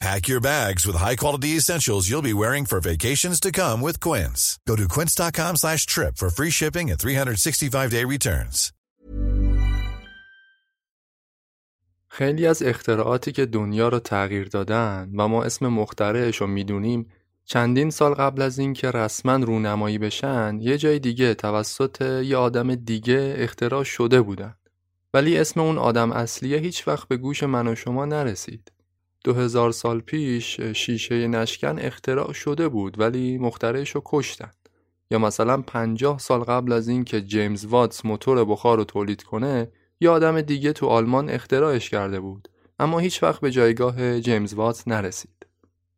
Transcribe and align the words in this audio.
Pack 0.00 0.28
your 0.28 0.40
bags 0.40 0.86
with 0.86 0.94
high-quality 0.96 1.56
essentials 1.56 2.08
you'll 2.08 2.20
be 2.20 2.34
wearing 2.34 2.66
for 2.66 2.80
vacations 2.80 3.40
to 3.40 3.50
come 3.50 3.80
with 3.80 3.98
Quince. 3.98 4.58
Go 4.68 4.76
to 4.76 4.86
quince.com 4.88 5.56
slash 5.56 5.86
trip 5.86 6.18
for 6.18 6.28
free 6.28 6.50
shipping 6.50 6.90
and 6.90 6.98
365-day 6.98 8.04
returns. 8.04 8.72
خیلی 12.08 12.46
از 12.46 12.62
اختراعاتی 12.62 13.32
که 13.32 13.46
دنیا 13.46 13.88
رو 13.88 13.98
تغییر 13.98 14.48
دادن 14.48 15.10
و 15.16 15.28
ما 15.28 15.44
اسم 15.44 15.66
مخترعش 15.66 16.36
رو 16.36 16.46
می‌دونیم 16.46 17.06
چندین 17.44 17.90
سال 17.90 18.14
قبل 18.14 18.42
از 18.42 18.58
اینکه 18.58 18.90
رسما 18.90 19.36
رونمایی 19.36 19.98
بشن 19.98 20.58
یه 20.60 20.78
جای 20.78 20.98
دیگه 20.98 21.34
توسط 21.34 22.22
یه 22.24 22.36
آدم 22.36 22.74
دیگه 22.74 23.34
اختراع 23.38 23.84
شده 23.84 24.20
بودن 24.22 24.54
ولی 25.14 25.38
اسم 25.38 25.60
اون 25.60 25.78
آدم 25.78 26.12
اصلیه 26.12 26.58
هیچ 26.58 26.88
وقت 26.88 27.08
به 27.08 27.16
گوش 27.16 27.42
من 27.42 27.68
و 27.68 27.74
شما 27.74 28.04
نرسید 28.04 28.72
دو 29.24 29.72
سال 29.72 30.00
پیش 30.00 30.60
شیشه 30.60 31.28
نشکن 31.28 31.78
اختراع 31.78 32.32
شده 32.32 32.68
بود 32.68 33.00
ولی 33.00 33.38
مخترعش 33.38 33.90
رو 33.90 34.02
کشتن. 34.04 34.50
یا 35.10 35.18
مثلا 35.18 35.62
پنجاه 35.62 36.18
سال 36.18 36.40
قبل 36.40 36.72
از 36.72 36.88
اینکه 36.88 37.20
جیمز 37.20 37.64
واتس 37.64 38.04
موتور 38.04 38.44
بخار 38.44 38.78
رو 38.78 38.84
تولید 38.84 39.22
کنه 39.22 39.68
یه 40.00 40.10
آدم 40.10 40.40
دیگه 40.40 40.72
تو 40.72 40.86
آلمان 40.86 41.30
اختراعش 41.30 41.90
کرده 41.90 42.20
بود. 42.20 42.48
اما 42.78 42.98
هیچ 42.98 43.22
وقت 43.22 43.40
به 43.40 43.50
جایگاه 43.50 44.20
جیمز 44.20 44.54
واتس 44.54 44.88
نرسید. 44.88 45.46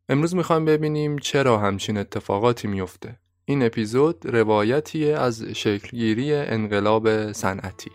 امروز 0.09 0.35
می‌خوایم 0.35 0.65
ببینیم 0.65 1.17
چرا 1.17 1.57
همچین 1.57 1.97
اتفاقاتی 1.97 2.67
میفته 2.67 3.19
این 3.45 3.63
اپیزود 3.63 4.25
روایتیه 4.25 5.17
از 5.17 5.43
شکلگیری 5.43 6.33
انقلاب 6.33 7.31
صنعتی. 7.31 7.91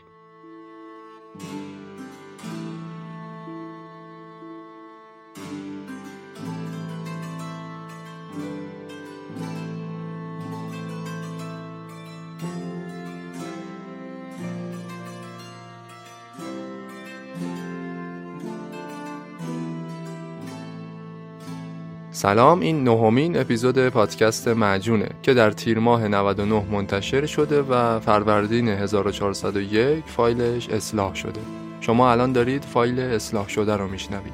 سلام 22.25 22.61
این 22.61 22.85
نهمین 22.85 23.37
اپیزود 23.37 23.89
پادکست 23.89 24.49
معجونه 24.49 25.09
که 25.23 25.35
در 25.35 25.51
تیر 25.51 25.79
ماه 25.79 26.09
99 26.09 26.65
منتشر 26.71 27.27
شده 27.27 27.63
و 27.63 28.01
فروردین 28.01 28.69
1401 28.69 30.05
فایلش 30.07 30.69
اصلاح 30.69 31.15
شده. 31.15 31.41
شما 31.81 32.11
الان 32.11 32.33
دارید 32.33 32.63
فایل 32.63 33.01
اصلاح 33.01 33.49
شده 33.49 33.77
رو 33.77 33.89
میشنوید. 33.89 34.33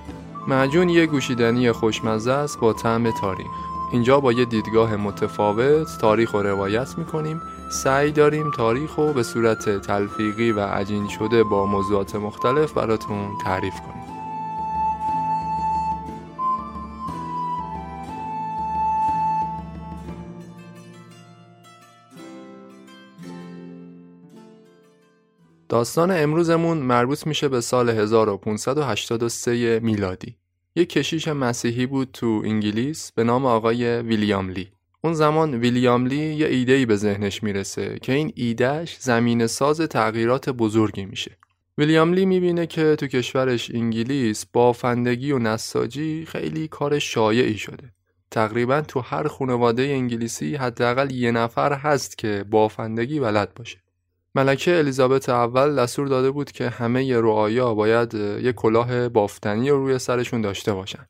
معجون 0.48 0.88
یه 0.88 1.06
گوشیدنی 1.06 1.72
خوشمزه 1.72 2.32
است 2.32 2.60
با 2.60 2.72
طعم 2.72 3.10
تاریخ 3.20 3.50
اینجا 3.92 4.20
با 4.20 4.32
یه 4.32 4.44
دیدگاه 4.44 4.96
متفاوت 4.96 5.98
تاریخ 6.00 6.34
رو 6.34 6.42
روایت 6.42 6.98
می‌کنیم. 6.98 7.40
سعی 7.72 8.12
داریم 8.12 8.50
تاریخ 8.50 8.94
رو 8.94 9.12
به 9.12 9.22
صورت 9.22 9.80
تلفیقی 9.86 10.52
و 10.52 10.60
عجین 10.60 11.08
شده 11.08 11.44
با 11.44 11.66
موضوعات 11.66 12.16
مختلف 12.16 12.72
براتون 12.72 13.28
تعریف 13.44 13.74
کنیم. 13.74 13.99
داستان 25.70 26.10
امروزمون 26.10 26.78
مربوط 26.78 27.26
میشه 27.26 27.48
به 27.48 27.60
سال 27.60 27.88
1583 27.88 29.80
میلادی. 29.80 30.36
یک 30.76 30.88
کشیش 30.88 31.28
مسیحی 31.28 31.86
بود 31.86 32.08
تو 32.12 32.42
انگلیس 32.44 33.12
به 33.12 33.24
نام 33.24 33.46
آقای 33.46 34.00
ویلیام 34.00 34.48
لی. 34.48 34.68
اون 35.04 35.14
زمان 35.14 35.54
ویلیام 35.54 36.06
لی 36.06 36.34
یه 36.34 36.46
ایده‌ای 36.46 36.86
به 36.86 36.96
ذهنش 36.96 37.42
می‌رسه 37.42 37.98
که 38.02 38.12
این 38.12 38.32
ایدهش 38.34 38.96
زمین 39.00 39.46
ساز 39.46 39.80
تغییرات 39.80 40.50
بزرگی 40.50 41.04
میشه. 41.04 41.36
ویلیام 41.78 42.12
لی 42.12 42.26
می‌بینه 42.26 42.66
که 42.66 42.96
تو 42.96 43.06
کشورش 43.06 43.70
انگلیس 43.70 44.46
بافندگی 44.52 45.32
و 45.32 45.38
نساجی 45.38 46.26
خیلی 46.28 46.68
کار 46.68 46.98
شایعی 46.98 47.58
شده. 47.58 47.92
تقریبا 48.30 48.80
تو 48.80 49.00
هر 49.00 49.28
خانواده 49.28 49.82
انگلیسی 49.82 50.54
حداقل 50.54 51.10
یه 51.10 51.30
نفر 51.30 51.72
هست 51.72 52.18
که 52.18 52.44
بافندگی 52.50 53.20
بلد 53.20 53.54
باشه. 53.54 53.78
ملکه 54.34 54.78
الیزابت 54.78 55.28
اول 55.28 55.76
دستور 55.76 56.06
داده 56.08 56.30
بود 56.30 56.52
که 56.52 56.68
همه 56.68 57.20
رعایا 57.20 57.74
باید 57.74 58.14
یک 58.14 58.54
کلاه 58.54 59.08
بافتنی 59.08 59.70
رو 59.70 59.86
روی 59.86 59.98
سرشون 59.98 60.40
داشته 60.40 60.72
باشند. 60.72 61.08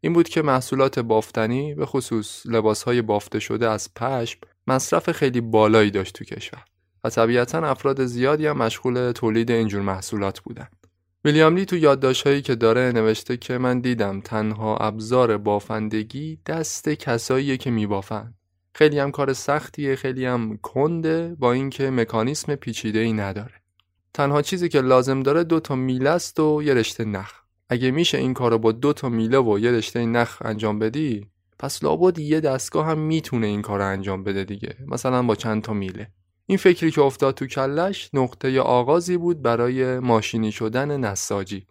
این 0.00 0.12
بود 0.12 0.28
که 0.28 0.42
محصولات 0.42 0.98
بافتنی 0.98 1.74
به 1.74 1.86
خصوص 1.86 2.46
لباسهای 2.46 3.02
بافته 3.02 3.38
شده 3.38 3.68
از 3.68 3.94
پشم 3.94 4.40
مصرف 4.66 5.12
خیلی 5.12 5.40
بالایی 5.40 5.90
داشت 5.90 6.14
تو 6.14 6.24
کشور 6.24 6.64
و 7.04 7.10
طبیعتا 7.10 7.58
افراد 7.58 8.04
زیادی 8.04 8.46
هم 8.46 8.58
مشغول 8.58 9.12
تولید 9.12 9.50
اینجور 9.50 9.82
محصولات 9.82 10.40
بودن. 10.40 10.68
ویلیام 11.24 11.56
لی 11.56 11.64
تو 11.64 11.76
یادداشتهایی 11.76 12.42
که 12.42 12.54
داره 12.54 12.92
نوشته 12.94 13.36
که 13.36 13.58
من 13.58 13.80
دیدم 13.80 14.20
تنها 14.20 14.76
ابزار 14.76 15.38
بافندگی 15.38 16.38
دست 16.46 16.88
کساییه 16.88 17.56
که 17.56 17.70
میبافند 17.70 18.35
خیلی 18.76 18.98
هم 18.98 19.10
کار 19.10 19.32
سختیه 19.32 19.96
خیلی 19.96 20.26
هم 20.26 20.56
کنده 20.62 21.36
با 21.38 21.52
اینکه 21.52 21.90
مکانیسم 21.90 22.54
پیچیده 22.54 22.98
ای 22.98 23.12
نداره. 23.12 23.54
تنها 24.14 24.42
چیزی 24.42 24.68
که 24.68 24.80
لازم 24.80 25.22
داره 25.22 25.44
دو 25.44 25.60
تا 25.60 25.74
میله 25.74 26.10
است 26.10 26.40
و 26.40 26.62
یه 26.62 26.74
رشته 26.74 27.04
نخ. 27.04 27.32
اگه 27.68 27.90
میشه 27.90 28.18
این 28.18 28.34
کارو 28.34 28.58
با 28.58 28.72
دو 28.72 28.92
تا 28.92 29.08
میله 29.08 29.38
و 29.38 29.58
یه 29.58 29.70
رشته 29.70 30.06
نخ 30.06 30.42
انجام 30.44 30.78
بدی 30.78 31.26
پس 31.58 31.84
لابد 31.84 32.18
یه 32.18 32.40
دستگاه 32.40 32.86
هم 32.86 32.98
می‌تونه 32.98 33.46
این 33.46 33.62
کار 33.62 33.80
انجام 33.80 34.24
بده 34.24 34.44
دیگه. 34.44 34.76
مثلا 34.86 35.22
با 35.22 35.34
چند 35.34 35.62
تا 35.62 35.72
میله. 35.72 36.08
این 36.46 36.58
فکری 36.58 36.90
که 36.90 37.02
افتاد 37.02 37.34
تو 37.34 37.46
کلش 37.46 38.10
نقطه 38.12 38.60
آغازی 38.60 39.16
بود 39.16 39.42
برای 39.42 39.98
ماشینی 39.98 40.52
شدن 40.52 41.00
نساجی. 41.00 41.66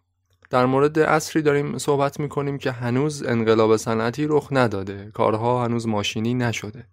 در 0.50 0.66
مورد 0.66 1.00
اصری 1.00 1.42
داریم 1.42 1.78
صحبت 1.78 2.19
می‌کنیم 2.19 2.58
که 2.58 2.72
هنوز 2.72 3.24
انقلاب 3.24 3.78
صنعتی 3.78 4.25
رخ 4.28 4.48
نداده. 4.51 5.12
کارها 5.13 5.66
هنوز 5.66 5.88
ماشینی 5.88 6.34
نشده. 6.34 6.88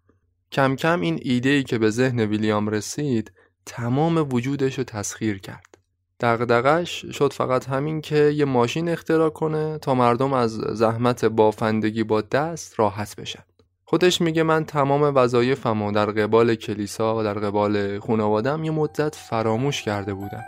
کم 0.52 0.76
کم 0.76 1.00
این 1.00 1.18
ایده 1.22 1.62
که 1.62 1.78
به 1.78 1.90
ذهن 1.90 2.20
ویلیام 2.20 2.68
رسید 2.68 3.32
تمام 3.66 4.28
وجودش 4.32 4.78
رو 4.78 4.84
تسخیر 4.84 5.38
کرد. 5.38 5.78
دغدغش 6.20 7.06
شد 7.06 7.32
فقط 7.32 7.68
همین 7.68 8.00
که 8.00 8.16
یه 8.16 8.44
ماشین 8.44 8.88
اختراع 8.88 9.30
کنه 9.30 9.78
تا 9.78 9.94
مردم 9.94 10.32
از 10.32 10.52
زحمت 10.52 11.24
بافندگی 11.24 12.04
با 12.04 12.20
دست 12.20 12.78
راحت 12.78 13.16
بشن. 13.16 13.42
خودش 13.84 14.20
میگه 14.20 14.42
من 14.42 14.64
تمام 14.64 15.12
وظایفم 15.14 15.82
و 15.82 15.92
در 15.92 16.06
قبال 16.06 16.54
کلیسا 16.54 17.22
در 17.22 17.34
قبال 17.34 17.98
خانوادم 17.98 18.64
یه 18.64 18.70
مدت 18.70 19.14
فراموش 19.14 19.82
کرده 19.82 20.14
بودم 20.14 20.42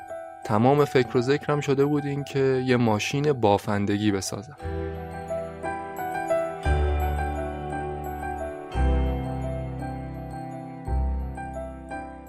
تمام 0.47 0.85
فکر 0.85 1.19
و 1.19 1.21
ذکرم 1.21 1.61
شده 1.61 1.85
بود 1.85 2.05
این 2.05 2.25
که 2.25 2.65
یه 2.67 2.77
ماشین 2.77 3.33
بافندگی 3.33 4.13
بسازم 4.13 4.57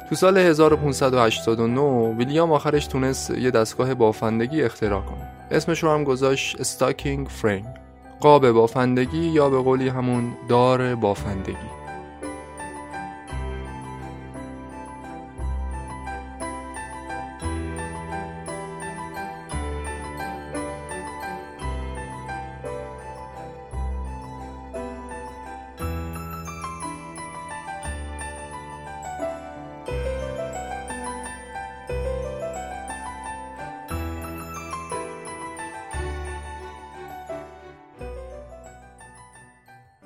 تو 0.09 0.15
سال 0.15 0.37
1589 0.37 1.81
ویلیام 2.17 2.51
آخرش 2.51 2.87
تونست 2.87 3.29
یه 3.31 3.51
دستگاه 3.51 3.93
بافندگی 3.93 4.63
اختراع 4.63 5.01
کنه. 5.01 5.31
اسمش 5.51 5.83
رو 5.83 5.91
هم 5.91 6.03
گذاشت 6.03 6.59
استاکینگ 6.59 7.27
فریم 7.27 7.73
قاب 8.19 8.51
بافندگی 8.51 9.17
یا 9.17 9.49
به 9.49 9.57
قولی 9.57 9.87
همون 9.87 10.33
دار 10.49 10.95
بافندگی. 10.95 11.84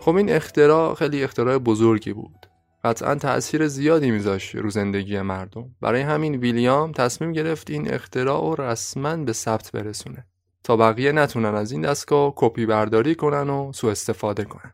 خب 0.10 0.16
این 0.16 0.32
اختراع 0.32 0.96
خیلی 0.96 1.24
اختراع 1.24 1.58
بزرگی 1.58 2.14
بود. 2.14 2.46
قطعا 2.84 3.16
تأثیر 3.16 3.68
زیادی 3.68 4.12
میذاشت 4.12 4.56
رو 4.56 4.70
زندگی 4.70 5.22
مردم. 5.22 5.76
برای 5.82 6.02
همین 6.02 6.36
ویلیام 6.36 6.92
تصمیم 6.92 7.32
گرفت 7.32 7.70
این 7.70 7.94
اختراع 7.94 8.56
رو 8.56 8.66
رسما 8.66 9.16
به 9.18 9.34
ثبت 9.34 9.72
برسونه 9.72 10.26
تا 10.64 10.78
بقیه 10.78 11.12
نتونن 11.12 11.56
از 11.56 11.72
این 11.72 11.82
دستگاه 11.82 12.34
کپی 12.36 12.66
برداری 12.66 13.16
کنن 13.16 13.50
و 13.50 13.72
سوء 13.74 13.92
استفاده 13.92 14.44
کنن. 14.44 14.74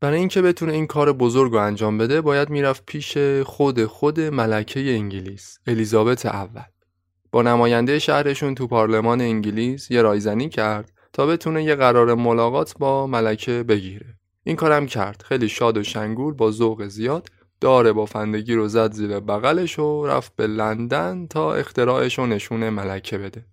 برای 0.00 0.18
اینکه 0.18 0.42
بتونه 0.42 0.72
این 0.72 0.86
کار 0.86 1.12
بزرگ 1.12 1.52
رو 1.52 1.58
انجام 1.58 1.98
بده 1.98 2.20
باید 2.20 2.50
می‌رفت 2.50 2.86
پیش 2.86 3.18
خود 3.44 3.84
خود 3.84 4.20
ملکه 4.20 4.80
انگلیس 4.80 5.58
الیزابت 5.66 6.26
اول. 6.26 6.62
با 7.32 7.42
نماینده 7.42 7.98
شهرشون 7.98 8.54
تو 8.54 8.66
پارلمان 8.66 9.20
انگلیس 9.20 9.90
یه 9.90 10.02
رایزنی 10.02 10.48
کرد 10.48 10.92
تا 11.12 11.26
بتونه 11.26 11.64
یه 11.64 11.74
قرار 11.74 12.14
ملاقات 12.14 12.74
با 12.78 13.06
ملکه 13.06 13.62
بگیره. 13.62 14.16
این 14.46 14.56
کارم 14.56 14.86
کرد. 14.86 15.24
خیلی 15.28 15.48
شاد 15.48 15.76
و 15.76 15.82
شنگول 15.82 16.34
با 16.34 16.50
ذوق 16.50 16.86
زیاد 16.86 17.28
داره 17.60 17.92
بافندگی 17.92 18.54
رو 18.54 18.68
زد 18.68 18.92
زیر 18.92 19.20
بغلش 19.20 19.78
و 19.78 20.06
رفت 20.06 20.36
به 20.36 20.46
لندن 20.46 21.26
تا 21.26 21.54
اختراعش 21.54 22.18
رو 22.18 22.26
نشون 22.26 22.68
ملکه 22.68 23.18
بده. 23.18 23.44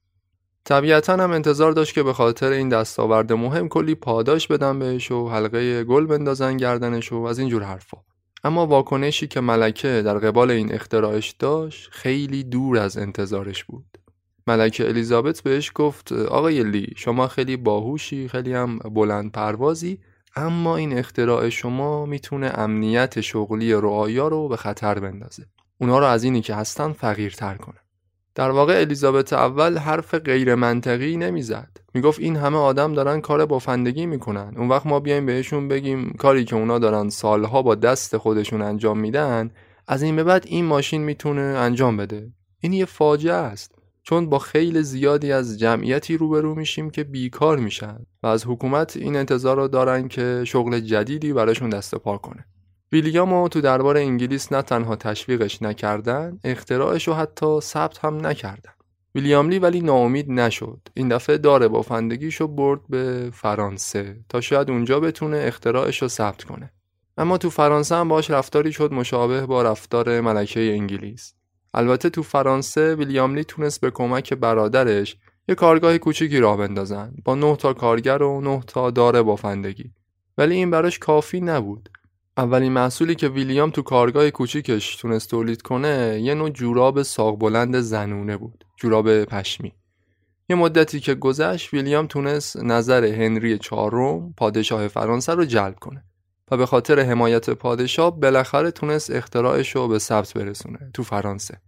طبیعتا 0.65 1.13
هم 1.13 1.31
انتظار 1.31 1.71
داشت 1.71 1.95
که 1.95 2.03
به 2.03 2.13
خاطر 2.13 2.51
این 2.51 2.69
دستاورد 2.69 3.33
مهم 3.33 3.69
کلی 3.69 3.95
پاداش 3.95 4.47
بدن 4.47 4.79
بهش 4.79 5.11
و 5.11 5.29
حلقه 5.29 5.83
گل 5.83 6.05
بندازن 6.05 6.57
گردنش 6.57 7.11
و 7.11 7.15
از 7.15 7.39
اینجور 7.39 7.63
حرفا. 7.63 7.97
اما 8.43 8.67
واکنشی 8.67 9.27
که 9.27 9.41
ملکه 9.41 10.01
در 10.05 10.17
قبال 10.17 10.51
این 10.51 10.73
اختراعش 10.73 11.31
داشت 11.31 11.89
خیلی 11.91 12.43
دور 12.43 12.77
از 12.77 12.97
انتظارش 12.97 13.63
بود. 13.63 13.97
ملکه 14.47 14.87
الیزابت 14.87 15.41
بهش 15.41 15.71
گفت 15.75 16.11
آقای 16.11 16.63
لی 16.63 16.93
شما 16.95 17.27
خیلی 17.27 17.57
باهوشی 17.57 18.27
خیلی 18.27 18.53
هم 18.53 18.77
بلند 18.77 19.31
پروازی 19.31 19.99
اما 20.35 20.77
این 20.77 20.97
اختراع 20.97 21.50
شما 21.50 22.06
می‌تونه 22.06 22.51
امنیت 22.56 23.21
شغلی 23.21 23.74
رعایا 23.74 24.27
رو 24.27 24.47
به 24.47 24.57
خطر 24.57 25.00
بندازه. 25.00 25.45
اونا 25.77 26.00
رو 26.00 26.06
از 26.06 26.24
اینی 26.24 26.41
که 26.41 26.56
هستن 26.56 26.91
فقیرتر 26.91 27.56
کنه. 27.56 27.75
در 28.35 28.50
واقع 28.50 28.80
الیزابت 28.80 29.33
اول 29.33 29.77
حرف 29.77 30.15
غیر 30.15 30.56
منطقی 30.56 31.18
نمی‌زد. 31.18 31.77
می‌گفت 31.94 32.19
این 32.19 32.35
همه 32.35 32.57
آدم 32.57 32.94
دارن 32.94 33.21
کار 33.21 33.45
بافندگی 33.45 34.06
می‌کنن. 34.06 34.53
اون 34.57 34.69
وقت 34.69 34.85
ما 34.85 35.00
بیایم 35.00 35.25
بهشون 35.25 35.68
بگیم 35.68 36.13
کاری 36.13 36.45
که 36.45 36.56
اونا 36.56 36.79
دارن 36.79 37.09
سالها 37.09 37.62
با 37.62 37.75
دست 37.75 38.18
خودشون 38.18 38.62
انجام 38.62 39.00
میدن 39.00 39.51
از 39.88 40.03
این 40.03 40.15
به 40.15 40.24
بعد 40.24 40.44
این 40.47 40.65
ماشین 40.65 41.01
می‌تونه 41.03 41.41
انجام 41.41 41.97
بده. 41.97 42.31
این 42.59 42.74
یه 42.74 42.86
فاجعه 42.86 43.33
است. 43.33 43.72
چون 44.03 44.29
با 44.29 44.39
خیلی 44.39 44.83
زیادی 44.83 45.31
از 45.31 45.59
جمعیتی 45.59 46.17
روبرو 46.17 46.55
میشیم 46.55 46.89
که 46.89 47.03
بیکار 47.03 47.57
میشن 47.57 48.05
و 48.23 48.27
از 48.27 48.45
حکومت 48.47 48.97
این 48.97 49.15
انتظار 49.15 49.55
رو 49.57 49.67
دارن 49.67 50.07
که 50.07 50.44
شغل 50.47 50.79
جدیدی 50.79 51.33
براشون 51.33 51.69
دست 51.69 51.95
پا 51.95 52.17
کنه. 52.17 52.45
ویلیامو 52.91 53.47
تو 53.47 53.61
دربار 53.61 53.97
انگلیس 53.97 54.51
نه 54.51 54.61
تنها 54.61 54.95
تشویقش 54.95 55.61
نکردن 55.61 56.39
اختراعش 56.44 57.07
رو 57.07 57.13
حتی 57.13 57.59
ثبت 57.59 57.97
هم 58.05 58.27
نکردن. 58.27 58.71
ویلیام 59.15 59.50
لی 59.50 59.59
ولی 59.59 59.81
ناامید 59.81 60.31
نشد. 60.31 60.79
این 60.94 61.09
دفعه 61.09 61.38
داره 61.38 61.67
بافندگیشو 61.67 62.47
برد 62.47 62.79
به 62.89 63.29
فرانسه 63.33 64.15
تا 64.29 64.41
شاید 64.41 64.71
اونجا 64.71 65.00
بتونه 65.00 65.38
اختراعش 65.38 66.01
رو 66.01 66.07
ثبت 66.07 66.44
کنه. 66.44 66.71
اما 67.17 67.38
تو 67.38 67.50
فرانسه 67.50 67.95
هم 67.95 68.07
باش 68.07 68.31
رفتاری 68.31 68.71
شد 68.71 68.94
مشابه 68.94 69.45
با 69.45 69.63
رفتار 69.63 70.21
ملکه 70.21 70.59
انگلیس. 70.59 71.33
البته 71.73 72.09
تو 72.09 72.23
فرانسه 72.23 72.95
ویلیام 72.95 73.35
لی 73.35 73.43
تونست 73.43 73.81
به 73.81 73.91
کمک 73.91 74.33
برادرش 74.33 75.17
یه 75.47 75.55
کارگاه 75.55 75.97
کوچیکی 75.97 76.39
راه 76.39 76.57
بندازن. 76.57 77.13
با 77.25 77.35
نه 77.35 77.55
تا 77.55 77.73
کارگر 77.73 78.23
و 78.23 78.41
نه 78.41 78.61
تا 78.67 78.91
داره 78.91 79.21
بافندگی. 79.21 79.91
ولی 80.37 80.55
این 80.55 80.71
براش 80.71 80.99
کافی 80.99 81.41
نبود. 81.41 81.89
اولین 82.37 82.71
محصولی 82.71 83.15
که 83.15 83.29
ویلیام 83.29 83.69
تو 83.69 83.81
کارگاه 83.81 84.31
کوچیکش 84.31 84.95
تونست 84.95 85.29
تولید 85.29 85.61
کنه 85.61 86.21
یه 86.23 86.33
نوع 86.33 86.49
جوراب 86.49 87.03
ساق 87.03 87.39
بلند 87.39 87.79
زنونه 87.79 88.37
بود. 88.37 88.65
جوراب 88.77 89.23
پشمی. 89.23 89.73
یه 90.49 90.55
مدتی 90.55 90.99
که 90.99 91.15
گذشت 91.15 91.73
ویلیام 91.73 92.07
تونست 92.07 92.57
نظر 92.57 93.05
هنری 93.05 93.57
چهارم 93.57 94.33
پادشاه 94.37 94.87
فرانسه 94.87 95.33
رو 95.33 95.45
جلب 95.45 95.75
کنه. 95.79 96.03
و 96.51 96.57
به 96.57 96.65
خاطر 96.65 96.99
حمایت 96.99 97.49
پادشاه 97.49 98.19
بالاخره 98.19 98.71
تونست 98.71 99.11
اختراعش 99.11 99.75
رو 99.75 99.87
به 99.87 99.99
ثبت 99.99 100.33
برسونه 100.33 100.89
تو 100.93 101.03
فرانسه. 101.03 101.61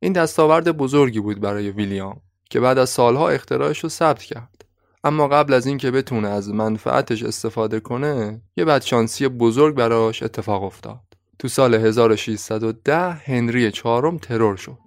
این 0.00 0.12
دستاورد 0.12 0.76
بزرگی 0.76 1.20
بود 1.20 1.40
برای 1.40 1.70
ویلیام 1.70 2.20
که 2.50 2.60
بعد 2.60 2.78
از 2.78 2.90
سالها 2.90 3.28
اختراعش 3.28 3.78
رو 3.78 3.88
ثبت 3.88 4.22
کرد. 4.22 4.64
اما 5.04 5.28
قبل 5.28 5.54
از 5.54 5.66
اینکه 5.66 5.90
بتونه 5.90 6.28
از 6.28 6.48
منفعتش 6.48 7.22
استفاده 7.22 7.80
کنه 7.80 8.42
یه 8.56 8.64
بدشانسی 8.64 9.28
بزرگ 9.28 9.74
براش 9.74 10.22
اتفاق 10.22 10.62
افتاد. 10.62 11.00
تو 11.38 11.48
سال 11.48 11.74
1610 11.74 13.10
هنری 13.10 13.70
چهارم 13.70 14.18
ترور 14.18 14.56
شد. 14.56 14.78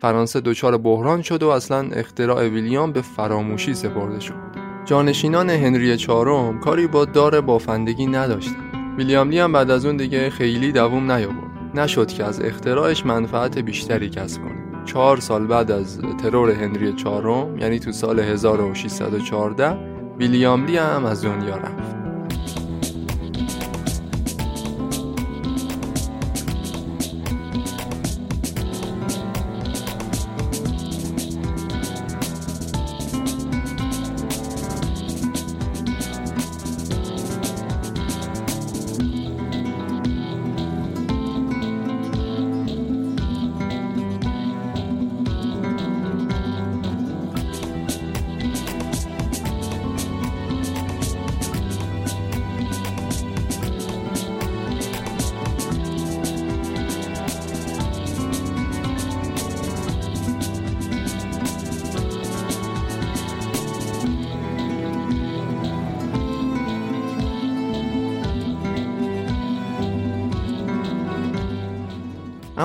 فرانسه 0.00 0.40
دچار 0.40 0.78
بحران 0.78 1.22
شد 1.22 1.42
و 1.42 1.48
اصلا 1.48 1.88
اختراع 1.92 2.48
ویلیام 2.48 2.92
به 2.92 3.02
فراموشی 3.02 3.74
سپرده 3.74 4.20
شد. 4.20 4.34
جانشینان 4.84 5.50
هنری 5.50 5.96
چهارم 5.96 6.60
کاری 6.60 6.86
با 6.86 7.04
دار 7.04 7.40
بافندگی 7.40 8.06
نداشتن 8.06 8.63
ویلیام 8.98 9.30
لی 9.30 9.38
هم 9.38 9.52
بعد 9.52 9.70
از 9.70 9.86
اون 9.86 9.96
دیگه 9.96 10.30
خیلی 10.30 10.72
دووم 10.72 11.12
نیاورد. 11.12 11.50
نشد 11.74 12.06
که 12.06 12.24
از 12.24 12.40
اختراعش 12.40 13.06
منفعت 13.06 13.58
بیشتری 13.58 14.10
کسب 14.10 14.42
کنه. 14.42 14.84
چهار 14.84 15.20
سال 15.20 15.46
بعد 15.46 15.70
از 15.70 16.00
ترور 16.22 16.50
هنری 16.50 16.92
چهارم 16.92 17.58
یعنی 17.58 17.78
تو 17.78 17.92
سال 17.92 18.20
1614 18.20 19.78
ویلیام 20.18 20.66
لی 20.66 20.76
هم 20.76 21.04
از 21.04 21.24
دنیا 21.24 21.56
رفت. 21.56 22.03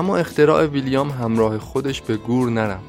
اما 0.00 0.16
اختراع 0.16 0.66
ویلیام 0.66 1.10
همراه 1.10 1.58
خودش 1.58 2.02
به 2.02 2.16
گور 2.16 2.50
نرفت. 2.50 2.84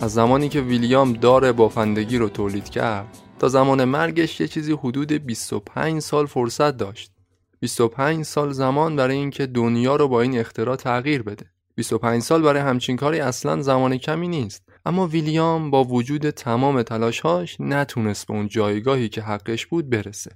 از 0.00 0.12
زمانی 0.14 0.48
که 0.48 0.60
ویلیام 0.60 1.12
دار 1.12 1.52
بافندگی 1.52 2.18
رو 2.18 2.28
تولید 2.28 2.68
کرد 2.68 3.18
تا 3.38 3.48
زمان 3.48 3.84
مرگش 3.84 4.40
یه 4.40 4.48
چیزی 4.48 4.72
حدود 4.72 5.12
25 5.12 6.00
سال 6.00 6.26
فرصت 6.26 6.76
داشت. 6.76 7.12
25 7.60 8.24
سال 8.24 8.52
زمان 8.52 8.96
برای 8.96 9.16
اینکه 9.16 9.46
دنیا 9.46 9.96
رو 9.96 10.08
با 10.08 10.20
این 10.20 10.38
اختراع 10.38 10.76
تغییر 10.76 11.22
بده. 11.22 11.46
25 11.74 12.22
سال 12.22 12.42
برای 12.42 12.62
همچین 12.62 12.96
کاری 12.96 13.20
اصلا 13.20 13.62
زمان 13.62 13.96
کمی 13.96 14.28
نیست. 14.28 14.62
اما 14.86 15.06
ویلیام 15.06 15.70
با 15.70 15.84
وجود 15.84 16.30
تمام 16.30 16.82
تلاشهاش 16.82 17.56
نتونست 17.60 18.26
به 18.26 18.34
اون 18.34 18.48
جایگاهی 18.48 19.08
که 19.08 19.22
حقش 19.22 19.66
بود 19.66 19.90
برسه. 19.90 20.30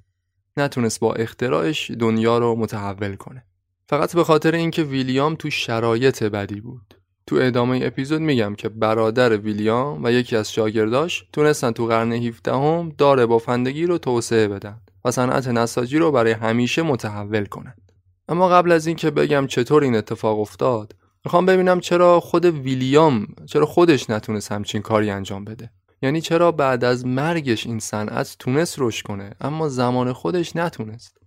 نتونست 0.56 1.00
با 1.00 1.14
اختراعش 1.14 1.90
دنیا 1.90 2.38
رو 2.38 2.56
متحول 2.56 3.16
کنه. 3.16 3.44
فقط 3.90 4.14
به 4.14 4.24
خاطر 4.24 4.54
اینکه 4.54 4.82
ویلیام 4.82 5.34
تو 5.34 5.50
شرایط 5.50 6.22
بدی 6.22 6.60
بود. 6.60 6.94
تو 7.26 7.36
ادامه 7.36 7.80
اپیزود 7.82 8.20
میگم 8.20 8.54
که 8.54 8.68
برادر 8.68 9.36
ویلیام 9.36 10.04
و 10.04 10.12
یکی 10.12 10.36
از 10.36 10.52
شاگرداش 10.52 11.24
تونستن 11.32 11.70
تو 11.70 11.86
قرن 11.86 12.12
17 12.12 12.52
هم 12.52 12.92
دار 12.98 13.26
بافندگی 13.26 13.86
رو 13.86 13.98
توسعه 13.98 14.48
بدن 14.48 14.80
و 15.04 15.10
صنعت 15.10 15.48
نساجی 15.48 15.98
رو 15.98 16.12
برای 16.12 16.32
همیشه 16.32 16.82
متحول 16.82 17.44
کنن. 17.44 17.74
اما 18.28 18.48
قبل 18.48 18.72
از 18.72 18.86
اینکه 18.86 19.10
بگم 19.10 19.46
چطور 19.46 19.82
این 19.82 19.96
اتفاق 19.96 20.40
افتاد 20.40 20.94
می‌خوام 21.24 21.46
ببینم 21.46 21.80
چرا 21.80 22.20
خود 22.20 22.44
ویلیام 22.44 23.26
چرا 23.46 23.66
خودش 23.66 24.10
نتونست 24.10 24.52
همچین 24.52 24.82
کاری 24.82 25.10
انجام 25.10 25.44
بده. 25.44 25.70
یعنی 26.02 26.20
چرا 26.20 26.52
بعد 26.52 26.84
از 26.84 27.06
مرگش 27.06 27.66
این 27.66 27.78
صنعت 27.78 28.36
تونست 28.38 28.74
رشد 28.78 29.06
کنه 29.06 29.30
اما 29.40 29.68
زمان 29.68 30.12
خودش 30.12 30.56
نتونست. 30.56 31.19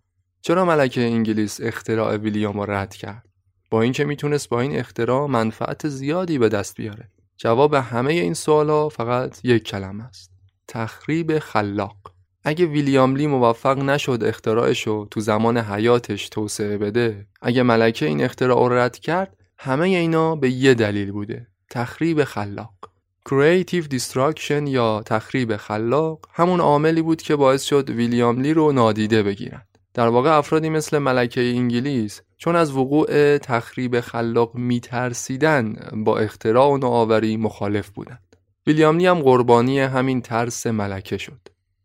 چرا 0.46 0.66
ملکه 0.66 1.02
انگلیس 1.02 1.60
اختراع 1.62 2.16
ویلیام 2.16 2.60
رو 2.60 2.72
رد 2.72 2.96
کرد؟ 2.96 3.26
با 3.70 3.82
اینکه 3.82 4.06
می‌تونست 4.06 4.50
با 4.50 4.62
این 4.62 4.76
اختراع 4.76 5.28
منفعت 5.28 5.88
زیادی 5.88 6.38
به 6.38 6.50
دست 6.50 6.76
بیاره. 6.76 7.10
جواب 7.38 7.74
همه 7.74 8.14
این 8.14 8.34
سوالا 8.34 8.90
فقط 8.90 9.46
یک 9.46 9.64
کلمه 9.64 10.04
است. 10.04 10.32
تخریب 10.68 11.40
خلاق. 11.40 11.98
اگه 12.44 12.66
ویلیام 12.66 13.16
لی 13.16 13.28
موفق 13.28 13.78
نشد 13.78 14.24
اختراعش 14.24 14.88
رو 14.88 15.08
تو 15.12 15.20
زمان 15.20 15.58
حیاتش 15.58 16.30
توسعه 16.30 16.78
بده 16.78 17.28
اگه 17.42 17.64
ملکه 17.64 18.06
این 18.06 18.24
اختراع 18.24 18.70
رو 18.70 18.76
رد 18.76 19.00
کرد 19.00 19.38
همه 19.58 19.88
اینا 19.88 20.36
به 20.36 20.50
یه 20.50 20.74
دلیل 20.74 21.12
بوده. 21.12 21.48
تخریب 21.70 22.24
خلاق. 22.24 22.74
Creative 23.30 23.88
Destruction 23.94 24.68
یا 24.68 25.04
تخریب 25.06 25.56
خلاق 25.56 26.28
همون 26.34 26.60
عاملی 26.60 27.02
بود 27.02 27.22
که 27.22 27.36
باعث 27.36 27.64
شد 27.64 27.90
ویلیام 27.90 28.42
لی 28.42 28.54
رو 28.54 28.72
نادیده 28.72 29.24
بگیرن. 29.24 29.62
در 29.94 30.08
واقع 30.08 30.38
افرادی 30.38 30.70
مثل 30.70 30.98
ملکه 30.98 31.42
انگلیس 31.42 32.22
چون 32.38 32.56
از 32.56 32.72
وقوع 32.72 33.38
تخریب 33.38 34.00
خلاق 34.00 34.56
میترسیدن 34.56 35.76
با 36.06 36.18
اختراع 36.18 36.70
و 36.70 36.78
نوآوری 36.78 37.38
مخالف 37.38 37.90
بودند. 37.90 38.36
ویلیام 38.68 38.98
لی 38.98 39.06
هم 39.06 39.20
قربانی 39.20 39.80
همین 39.80 40.22
ترس 40.22 40.68
ملکه 40.68 41.18
شد. 41.18 41.40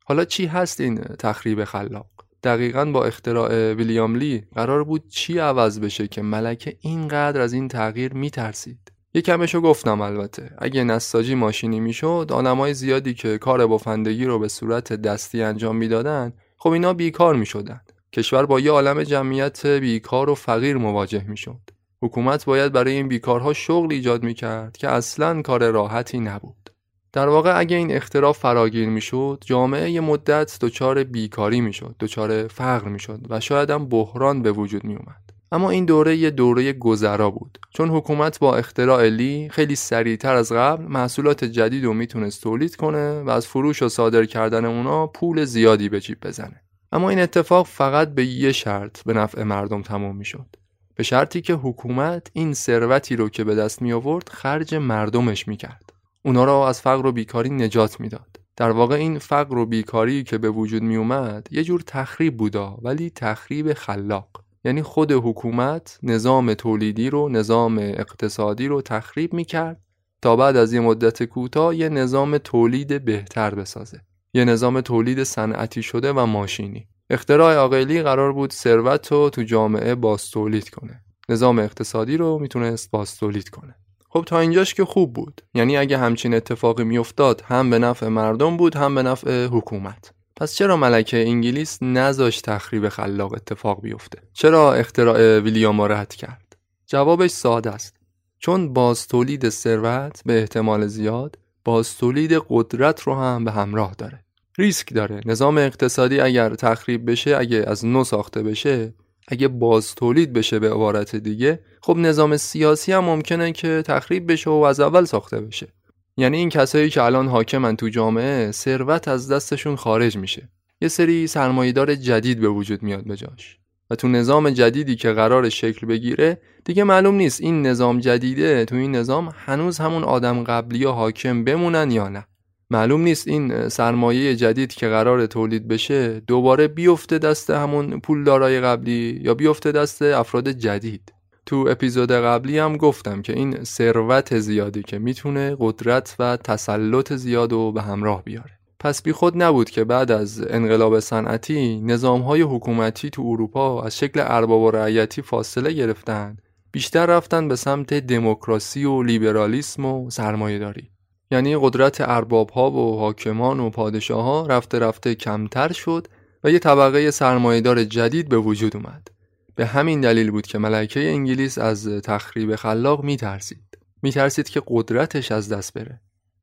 حالا 0.04 0.24
چی 0.24 0.46
هست 0.46 0.80
این 0.80 0.96
تخریب 0.98 1.64
خلاق؟ 1.64 2.06
دقیقا 2.44 2.84
با 2.84 3.04
اختراع 3.04 3.72
ویلیام 3.72 4.14
لی 4.14 4.44
قرار 4.54 4.84
بود 4.84 5.08
چی 5.08 5.38
عوض 5.38 5.80
بشه 5.80 6.08
که 6.08 6.22
ملکه 6.22 6.76
اینقدر 6.80 7.40
از 7.40 7.52
این 7.52 7.68
تغییر 7.68 8.14
میترسید 8.14 8.92
یه 9.14 9.22
کمشو 9.22 9.60
گفتم 9.60 10.00
البته 10.00 10.50
اگه 10.58 10.84
نساجی 10.84 11.34
ماشینی 11.34 11.80
می‌شد 11.80 12.28
آدمای 12.32 12.74
زیادی 12.74 13.14
که 13.14 13.38
کار 13.38 13.66
بافندگی 13.66 14.24
رو 14.24 14.38
به 14.38 14.48
صورت 14.48 14.92
دستی 14.92 15.42
انجام 15.42 15.76
می‌دادن 15.76 16.32
خب 16.56 16.70
اینا 16.70 16.92
بیکار 16.92 17.34
می‌شدن 17.34 17.80
کشور 18.12 18.46
با 18.46 18.60
یه 18.60 18.70
عالم 18.70 19.02
جمعیت 19.02 19.66
بیکار 19.66 20.30
و 20.30 20.34
فقیر 20.34 20.76
مواجه 20.76 21.24
می‌شد. 21.28 21.60
حکومت 22.02 22.44
باید 22.44 22.72
برای 22.72 22.92
این 22.92 23.08
بیکارها 23.08 23.52
شغل 23.52 23.92
ایجاد 23.92 24.22
می‌کرد 24.22 24.76
که 24.76 24.88
اصلا 24.88 25.42
کار 25.42 25.70
راحتی 25.70 26.20
نبود. 26.20 26.70
در 27.12 27.28
واقع 27.28 27.58
اگه 27.58 27.76
این 27.76 27.92
اختراع 27.92 28.32
فراگیر 28.32 28.88
می‌شد 28.88 29.42
جامعه 29.46 29.90
یه 29.90 30.00
مدت 30.00 30.58
دچار 30.60 31.04
بیکاری 31.04 31.60
می‌شد 31.60 31.94
دچار 32.00 32.48
فقر 32.48 32.88
می‌شد 32.88 33.20
و 33.30 33.40
شاید 33.40 33.70
هم 33.70 33.88
بحران 33.88 34.42
به 34.42 34.52
وجود 34.52 34.84
میومد 34.84 35.22
اما 35.52 35.70
این 35.70 35.84
دوره 35.84 36.16
یه 36.16 36.30
دوره 36.30 36.72
گذرا 36.72 37.30
بود. 37.30 37.58
چون 37.70 37.88
حکومت 37.88 38.38
با 38.38 38.56
اختراع 38.56 39.08
لی 39.08 39.48
خیلی 39.48 39.74
سریعتر 39.74 40.34
از 40.34 40.52
قبل 40.52 40.84
محصولات 40.84 41.44
جدید 41.44 41.84
رو 41.84 41.92
می‌تونست 41.92 42.42
تولید 42.42 42.76
کنه 42.76 43.20
و 43.20 43.30
از 43.30 43.46
فروش 43.46 43.82
و 43.82 43.88
صادر 43.88 44.24
کردن 44.24 44.64
اونا 44.64 45.06
پول 45.06 45.44
زیادی 45.44 45.88
به 45.88 46.00
جیب 46.00 46.18
بزنه. 46.22 46.62
اما 46.92 47.10
این 47.10 47.20
اتفاق 47.20 47.66
فقط 47.66 48.14
به 48.14 48.26
یه 48.26 48.52
شرط 48.52 49.02
به 49.02 49.12
نفع 49.12 49.42
مردم 49.42 49.82
تمام 49.82 50.16
می‌شد. 50.16 50.56
به 50.94 51.02
شرطی 51.02 51.40
که 51.40 51.54
حکومت 51.54 52.30
این 52.32 52.54
ثروتی 52.54 53.16
رو 53.16 53.28
که 53.28 53.44
به 53.44 53.54
دست 53.54 53.82
می 53.82 53.92
آورد 53.92 54.28
خرج 54.28 54.74
مردمش 54.74 55.48
می‌کرد. 55.48 55.92
اونا 56.22 56.44
را 56.44 56.68
از 56.68 56.80
فقر 56.80 57.06
و 57.06 57.12
بیکاری 57.12 57.50
نجات 57.50 58.00
می‌داد. 58.00 58.40
در 58.56 58.70
واقع 58.70 58.94
این 58.94 59.18
فقر 59.18 59.58
و 59.58 59.66
بیکاری 59.66 60.24
که 60.24 60.38
به 60.38 60.50
وجود 60.50 60.82
می 60.82 60.96
اومد 60.96 61.48
یه 61.50 61.64
جور 61.64 61.80
تخریب 61.86 62.36
بودا 62.36 62.78
ولی 62.82 63.10
تخریب 63.10 63.72
خلاق. 63.72 64.28
یعنی 64.64 64.82
خود 64.82 65.12
حکومت 65.12 65.98
نظام 66.02 66.54
تولیدی 66.54 67.10
رو 67.10 67.28
نظام 67.28 67.78
اقتصادی 67.78 68.66
رو 68.66 68.82
تخریب 68.82 69.34
می‌کرد 69.34 69.80
تا 70.22 70.36
بعد 70.36 70.56
از 70.56 70.72
یه 70.72 70.80
مدت 70.80 71.22
کوتاه 71.22 71.76
یه 71.76 71.88
نظام 71.88 72.38
تولید 72.38 73.04
بهتر 73.04 73.54
بسازه. 73.54 74.00
یه 74.34 74.44
نظام 74.44 74.80
تولید 74.80 75.22
صنعتی 75.22 75.82
شده 75.82 76.12
و 76.12 76.26
ماشینی. 76.26 76.88
اختراع 77.10 77.56
آقیلی 77.56 78.02
قرار 78.02 78.32
بود 78.32 78.52
ثروت 78.52 79.12
رو 79.12 79.30
تو 79.30 79.42
جامعه 79.42 79.94
باز 79.94 80.30
تولید 80.30 80.70
کنه. 80.70 81.00
نظام 81.28 81.58
اقتصادی 81.58 82.16
رو 82.16 82.38
می‌تونست 82.38 82.90
باز 82.90 83.16
تولید 83.16 83.48
کنه. 83.48 83.74
خب 84.10 84.24
تا 84.26 84.40
اینجاش 84.40 84.74
که 84.74 84.84
خوب 84.84 85.12
بود. 85.12 85.40
یعنی 85.54 85.76
اگه 85.76 85.98
همچین 85.98 86.34
اتفاقی 86.34 86.84
میافتاد 86.84 87.42
هم 87.46 87.70
به 87.70 87.78
نفع 87.78 88.08
مردم 88.08 88.56
بود 88.56 88.76
هم 88.76 88.94
به 88.94 89.02
نفع 89.02 89.46
حکومت. 89.46 90.12
پس 90.36 90.54
چرا 90.54 90.76
ملکه 90.76 91.16
انگلیس 91.16 91.78
نذاش 91.82 92.40
تخریب 92.40 92.88
خلاق 92.88 93.32
اتفاق 93.32 93.82
بیفته؟ 93.82 94.18
چرا 94.32 94.74
اختراع 94.74 95.38
ویلیام 95.38 95.80
رد 95.80 96.14
کرد؟ 96.14 96.56
جوابش 96.86 97.30
ساده 97.30 97.70
است. 97.70 97.96
چون 98.38 98.72
باز 98.72 99.06
تولید 99.06 99.48
ثروت 99.48 100.22
به 100.26 100.40
احتمال 100.40 100.86
زیاد 100.86 101.38
باز 101.68 101.96
تولید 101.96 102.42
قدرت 102.48 103.00
رو 103.00 103.14
هم 103.14 103.44
به 103.44 103.52
همراه 103.52 103.94
داره. 103.98 104.24
ریسک 104.58 104.94
داره. 104.94 105.20
نظام 105.24 105.58
اقتصادی 105.58 106.20
اگر 106.20 106.54
تخریب 106.54 107.10
بشه 107.10 107.36
اگه 107.36 107.64
از 107.66 107.86
نو 107.86 108.04
ساخته 108.04 108.42
بشه 108.42 108.94
اگه 109.28 109.48
باز 109.48 109.94
تولید 109.94 110.32
بشه 110.32 110.58
به 110.58 110.70
عبارت 110.70 111.16
دیگه 111.16 111.60
خب 111.82 111.96
نظام 111.96 112.36
سیاسی 112.36 112.92
هم 112.92 113.04
ممکنه 113.04 113.52
که 113.52 113.82
تخریب 113.86 114.32
بشه 114.32 114.50
و 114.50 114.52
از 114.52 114.80
اول 114.80 115.04
ساخته 115.04 115.40
بشه. 115.40 115.68
یعنی 116.16 116.36
این 116.36 116.48
کسایی 116.48 116.90
که 116.90 117.02
الان 117.02 117.28
حاکمن 117.28 117.76
تو 117.76 117.88
جامعه 117.88 118.52
ثروت 118.52 119.08
از 119.08 119.32
دستشون 119.32 119.76
خارج 119.76 120.16
میشه. 120.16 120.48
یه 120.80 120.88
سری 120.88 121.26
سرمایهدار 121.26 121.94
جدید 121.94 122.40
به 122.40 122.48
وجود 122.48 122.82
میاد 122.82 123.04
به 123.04 123.16
جاش. 123.16 123.57
و 123.90 123.94
تو 123.94 124.08
نظام 124.08 124.50
جدیدی 124.50 124.96
که 124.96 125.12
قرار 125.12 125.48
شکل 125.48 125.86
بگیره 125.86 126.40
دیگه 126.64 126.84
معلوم 126.84 127.14
نیست 127.14 127.40
این 127.40 127.66
نظام 127.66 128.00
جدیده 128.00 128.64
تو 128.64 128.76
این 128.76 128.96
نظام 128.96 129.34
هنوز 129.46 129.78
همون 129.78 130.04
آدم 130.04 130.44
قبلی 130.44 130.84
و 130.84 130.90
حاکم 130.90 131.44
بمونن 131.44 131.90
یا 131.90 132.08
نه. 132.08 132.26
معلوم 132.70 133.00
نیست 133.00 133.28
این 133.28 133.68
سرمایه 133.68 134.36
جدید 134.36 134.72
که 134.72 134.88
قرار 134.88 135.26
تولید 135.26 135.68
بشه 135.68 136.20
دوباره 136.20 136.68
بیفته 136.68 137.18
دست 137.18 137.50
همون 137.50 138.00
پولدارای 138.00 138.60
قبلی 138.60 139.20
یا 139.24 139.34
بیفته 139.34 139.72
دست 139.72 140.02
افراد 140.02 140.48
جدید. 140.48 141.12
تو 141.46 141.66
اپیزود 141.70 142.12
قبلی 142.12 142.58
هم 142.58 142.76
گفتم 142.76 143.22
که 143.22 143.32
این 143.32 143.64
ثروت 143.64 144.38
زیادی 144.38 144.82
که 144.82 144.98
می‌تونه 144.98 145.56
قدرت 145.58 146.16
و 146.18 146.36
تسلط 146.36 147.12
زیاد 147.12 147.52
رو 147.52 147.72
به 147.72 147.82
همراه 147.82 148.24
بیاره. 148.24 148.57
پس 148.80 149.02
بی 149.02 149.12
خود 149.12 149.42
نبود 149.42 149.70
که 149.70 149.84
بعد 149.84 150.10
از 150.10 150.44
انقلاب 150.50 151.00
صنعتی 151.00 151.82
های 152.04 152.42
حکومتی 152.42 153.10
تو 153.10 153.22
اروپا 153.22 153.82
از 153.82 153.98
شکل 153.98 154.20
ارباب 154.24 154.60
و 154.60 154.70
رعیتی 154.70 155.22
فاصله 155.22 155.72
گرفتن 155.72 156.36
بیشتر 156.72 157.06
رفتن 157.06 157.48
به 157.48 157.56
سمت 157.56 157.94
دموکراسی 157.94 158.84
و 158.84 159.02
لیبرالیسم 159.02 159.84
و 159.84 160.10
سرمایه 160.10 160.58
داری 160.58 160.90
یعنی 161.30 161.56
قدرت 161.60 162.00
ارباب 162.00 162.50
ها 162.50 162.70
و 162.70 162.98
حاکمان 162.98 163.60
و 163.60 163.70
پادشاه 163.70 164.24
ها 164.24 164.46
رفته 164.46 164.78
رفته 164.78 165.14
کمتر 165.14 165.72
شد 165.72 166.06
و 166.44 166.50
یه 166.50 166.58
طبقه 166.58 167.10
سرمایهدار 167.10 167.84
جدید 167.84 168.28
به 168.28 168.38
وجود 168.38 168.76
اومد. 168.76 169.08
به 169.54 169.66
همین 169.66 170.00
دلیل 170.00 170.30
بود 170.30 170.46
که 170.46 170.58
ملکه 170.58 171.00
انگلیس 171.00 171.58
از 171.58 171.88
تخریب 171.88 172.56
خلاق 172.56 173.04
میترسید. 173.04 173.78
میترسید 174.02 174.48
که 174.48 174.62
قدرتش 174.66 175.32
از 175.32 175.48
دست 175.48 175.74
بره. 175.74 176.00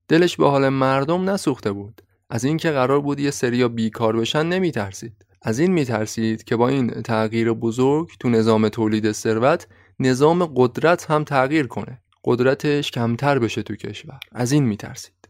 دلش 0.08 0.38
به 0.38 0.50
حال 0.50 0.70
مردم 0.70 1.30
نسوخته 1.30 1.72
بود. 1.72 2.02
از 2.36 2.44
اینکه 2.44 2.72
قرار 2.72 3.02
بود 3.02 3.20
یه 3.20 3.32
سریا 3.32 3.68
بیکار 3.68 4.16
بشن 4.18 4.46
نمیترسید. 4.46 5.26
از 5.42 5.60
این 5.60 5.72
میترسید 5.72 6.44
که 6.44 6.56
با 6.56 6.68
این 6.68 6.90
تغییر 6.90 7.54
بزرگ 7.54 8.10
تو 8.20 8.30
نظام 8.30 8.70
تولید 8.70 9.12
ثروت 9.12 9.68
نظام 10.00 10.46
قدرت 10.46 11.12
هم 11.12 11.24
تغییر 11.24 11.68
کنه. 11.68 12.02
قدرتش 12.26 12.92
کمتر 12.92 13.40
بشه 13.40 13.64
تو 13.64 13.76
کشور. 13.76 14.20
از 14.32 14.52
این 14.52 14.64
میترسید. 14.64 15.30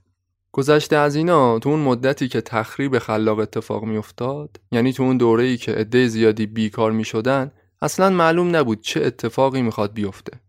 گذشته 0.51 0.95
از 0.95 1.15
اینا 1.15 1.59
تو 1.59 1.69
اون 1.69 1.79
مدتی 1.79 2.27
که 2.27 2.41
تخریب 2.41 2.99
خلاق 2.99 3.39
اتفاق 3.39 3.83
میافتاد 3.83 4.59
یعنی 4.71 4.93
تو 4.93 5.03
اون 5.03 5.17
دوره‌ای 5.17 5.57
که 5.57 5.71
عده 5.71 6.07
زیادی 6.07 6.45
بیکار 6.45 6.91
می‌شدن 6.91 7.51
اصلا 7.81 8.09
معلوم 8.09 8.55
نبود 8.55 8.81
چه 8.81 9.05
اتفاقی 9.05 9.61
می‌خواد 9.61 9.93
بیفته. 9.93 10.39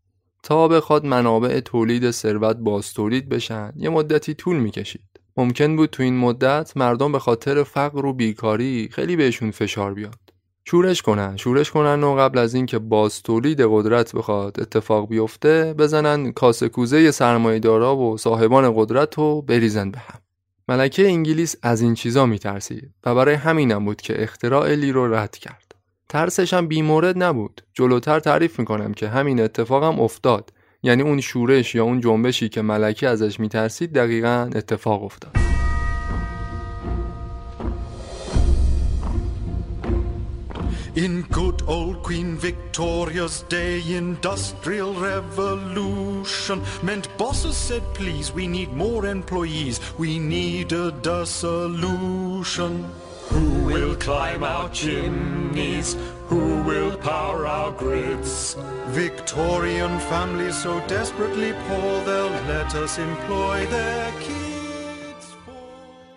تا 0.42 0.68
بخواد 0.68 1.06
منابع 1.06 1.60
تولید 1.60 2.10
ثروت 2.10 2.56
باز 2.56 2.94
تولید 2.94 3.28
بشن 3.28 3.72
یه 3.76 3.88
مدتی 3.88 4.34
طول 4.34 4.56
می‌کشید. 4.56 5.15
ممکن 5.36 5.76
بود 5.76 5.90
تو 5.90 6.02
این 6.02 6.16
مدت 6.16 6.72
مردم 6.76 7.12
به 7.12 7.18
خاطر 7.18 7.62
فقر 7.62 8.06
و 8.06 8.12
بیکاری 8.12 8.88
خیلی 8.92 9.16
بهشون 9.16 9.50
فشار 9.50 9.94
بیاد. 9.94 10.18
شورش 10.64 11.02
کنن 11.02 11.36
شورش 11.36 11.70
کنن 11.70 12.04
و 12.04 12.14
قبل 12.14 12.38
از 12.38 12.54
اینکه 12.54 12.78
باز 12.78 13.22
تولید 13.22 13.60
قدرت 13.60 14.16
بخواد 14.16 14.60
اتفاق 14.60 15.08
بیفته 15.08 15.74
بزنن 15.78 16.32
کاسه 16.32 16.68
کوزه 16.68 17.10
سرمایه‌دارا 17.10 17.96
و 17.96 18.18
صاحبان 18.18 18.72
قدرت 18.76 19.14
رو 19.14 19.42
بریزن 19.42 19.90
به 19.90 19.98
هم. 19.98 20.20
ملکه 20.68 21.06
انگلیس 21.06 21.56
از 21.62 21.80
این 21.80 21.94
چیزا 21.94 22.26
میترسید 22.26 22.90
و 23.04 23.14
برای 23.14 23.34
همینم 23.34 23.84
بود 23.84 24.00
که 24.00 24.22
اختراع 24.22 24.74
لی 24.74 24.92
رو 24.92 25.14
رد 25.14 25.36
کرد. 25.36 25.74
ترسش 26.08 26.54
هم 26.54 26.68
بیمورد 26.68 27.22
نبود. 27.22 27.62
جلوتر 27.74 28.20
تعریف 28.20 28.58
می‌کنم 28.58 28.94
که 28.94 29.08
همین 29.08 29.40
اتفاقم 29.40 30.00
افتاد. 30.00 30.52
یعنی 30.86 31.02
اون 31.02 31.20
شورش 31.20 31.74
یا 31.74 31.84
اون 31.84 32.00
جنبشی 32.00 32.48
که 32.48 32.62
ملکه 32.62 33.08
ازش 33.08 33.40
میترسید 33.40 33.92
دقیقا 33.92 34.50
اتفاق 34.54 35.04
افتاد 35.04 35.36
In 41.06 41.14
good 41.40 41.58
old 41.76 41.96
Queen 42.08 42.30
Victoria's 42.48 43.36
day, 43.56 43.74
industrial 44.04 44.92
revolution 45.10 46.58
meant 46.82 47.06
bosses 47.18 47.56
said, 47.68 47.84
please, 47.98 48.26
we 48.38 48.44
need 48.56 48.70
more 48.84 49.02
employees, 49.16 49.76
we 49.98 50.10
need 50.18 50.72
a 50.72 51.26
solution. 51.42 52.72
Who 53.30 53.46
will 53.68 53.94
climb 54.06 54.42
our 54.54 54.68
chimneys? 54.80 55.88
Who 56.30 56.44
will 56.68 56.92
power 57.12 57.40
our 57.58 57.72
grids? 57.82 58.56
Victorian 59.02 59.94
families 60.10 60.56
so 60.64 60.72
desperately 60.96 61.52
poor, 61.66 61.90
they'll 62.06 62.36
let 62.54 62.70
us 62.84 62.92
employ 63.08 63.58
their 63.76 64.10
kids. 64.24 65.24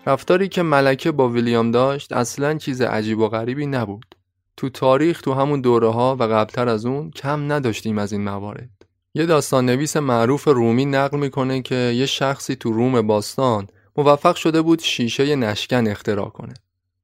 رفتاری 0.06 0.48
که 0.48 0.62
ملکه 0.62 1.12
با 1.12 1.28
ویلیام 1.28 1.70
داشت 1.70 2.12
اصلا 2.12 2.58
چیز 2.58 2.80
عجیب 2.82 3.18
و 3.18 3.28
غریبی 3.28 3.66
نبود. 3.66 4.14
تو 4.56 4.68
تاریخ 4.68 5.20
تو 5.20 5.34
همون 5.34 5.60
دوره 5.60 5.88
ها 5.88 6.16
و 6.16 6.22
قبلتر 6.22 6.68
از 6.68 6.86
اون 6.86 7.10
کم 7.10 7.52
نداشتیم 7.52 7.98
از 7.98 8.12
این 8.12 8.24
موارد 8.24 8.70
یه 9.14 9.26
داستان 9.26 9.66
نویس 9.66 9.96
معروف 9.96 10.48
رومی 10.48 10.84
نقل 10.84 11.18
می‌کنه 11.18 11.62
که 11.62 11.74
یه 11.74 12.06
شخصی 12.06 12.56
تو 12.56 12.72
روم 12.72 13.02
باستان 13.02 13.66
موفق 13.96 14.36
شده 14.36 14.62
بود 14.62 14.80
شیشه 14.80 15.36
نشکن 15.36 15.86
اختراع 15.86 16.28
کنه 16.28 16.54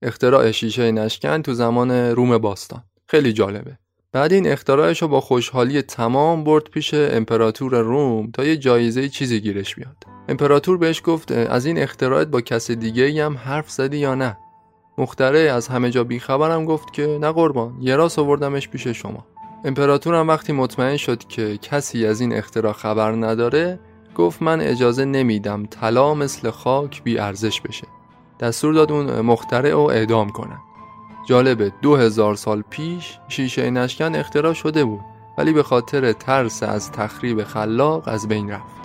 اختراع 0.02 0.50
شیشه 0.50 0.92
نشکن 0.92 1.42
تو 1.42 1.54
زمان 1.54 1.90
روم 1.90 2.38
باستان. 2.38 2.82
خیلی 3.08 3.32
جالبه. 3.32 3.78
بعد 4.12 4.32
این 4.32 4.52
اختراعش 4.52 5.02
رو 5.02 5.08
با 5.08 5.20
خوشحالی 5.20 5.82
تمام 5.82 6.44
برد 6.44 6.64
پیش 6.64 6.94
امپراتور 6.94 7.80
روم 7.80 8.30
تا 8.30 8.44
یه 8.44 8.56
جایزه 8.56 9.08
چیزی 9.08 9.40
گیرش 9.40 9.74
بیاد. 9.74 9.96
امپراتور 10.28 10.78
بهش 10.78 11.02
گفت 11.04 11.32
از 11.32 11.66
این 11.66 11.78
اختراعت 11.78 12.26
با 12.26 12.40
کس 12.40 12.70
دیگه 12.70 13.24
هم 13.24 13.36
حرف 13.36 13.70
زدی 13.70 13.96
یا 13.96 14.14
نه؟ 14.14 14.36
مختره 14.98 15.38
از 15.38 15.68
همه 15.68 15.90
جا 15.90 16.04
بیخبرم 16.04 16.64
گفت 16.64 16.92
که 16.92 17.18
نه 17.20 17.32
قربان 17.32 17.76
یه 17.80 17.96
راست 17.96 18.18
آوردمش 18.18 18.68
پیش 18.68 18.88
شما. 18.88 19.26
امپراتورم 19.64 20.28
وقتی 20.28 20.52
مطمئن 20.52 20.96
شد 20.96 21.18
که 21.18 21.58
کسی 21.58 22.06
از 22.06 22.20
این 22.20 22.32
اختراع 22.32 22.72
خبر 22.72 23.12
نداره 23.12 23.78
گفت 24.14 24.42
من 24.42 24.60
اجازه 24.60 25.04
نمیدم 25.04 25.66
طلا 25.66 26.14
مثل 26.14 26.50
خاک 26.50 27.02
بی 27.02 27.18
ارزش 27.18 27.60
بشه. 27.60 27.86
دستور 28.40 28.74
داد 28.74 28.92
اون 28.92 29.20
مختره 29.20 29.70
رو 29.70 29.80
اعدام 29.80 30.30
کنن. 30.30 30.58
جالبه 31.26 31.72
دو 31.82 31.96
هزار 31.96 32.34
سال 32.34 32.62
پیش 32.70 33.18
شیشه 33.28 33.70
نشکن 33.70 34.14
اختراع 34.14 34.52
شده 34.52 34.84
بود 34.84 35.00
ولی 35.38 35.52
به 35.52 35.62
خاطر 35.62 36.12
ترس 36.12 36.62
از 36.62 36.92
تخریب 36.92 37.44
خلاق 37.44 38.08
از 38.08 38.28
بین 38.28 38.50
رفت. 38.50 38.76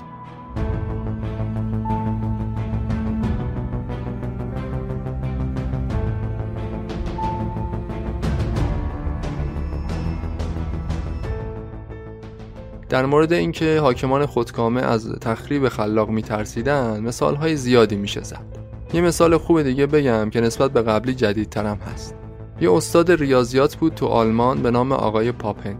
در 12.89 13.05
مورد 13.05 13.33
اینکه 13.33 13.79
حاکمان 13.79 14.25
خودکامه 14.25 14.81
از 14.81 15.11
تخریب 15.21 15.69
خلاق 15.69 16.09
میترسیدن 16.09 16.99
مثال 16.99 17.35
های 17.35 17.55
زیادی 17.55 17.95
میشه 17.95 18.23
زد. 18.23 18.60
یه 18.93 19.01
مثال 19.01 19.37
خوب 19.37 19.61
دیگه 19.61 19.87
بگم 19.87 20.29
که 20.29 20.41
نسبت 20.41 20.71
به 20.71 20.81
قبلی 20.81 21.13
جدیدترم 21.13 21.77
هست. 21.77 22.15
یه 22.61 22.71
استاد 22.71 23.11
ریاضیات 23.11 23.75
بود 23.75 23.93
تو 23.93 24.07
آلمان 24.07 24.61
به 24.61 24.71
نام 24.71 24.91
آقای 24.91 25.31
پاپن. 25.31 25.77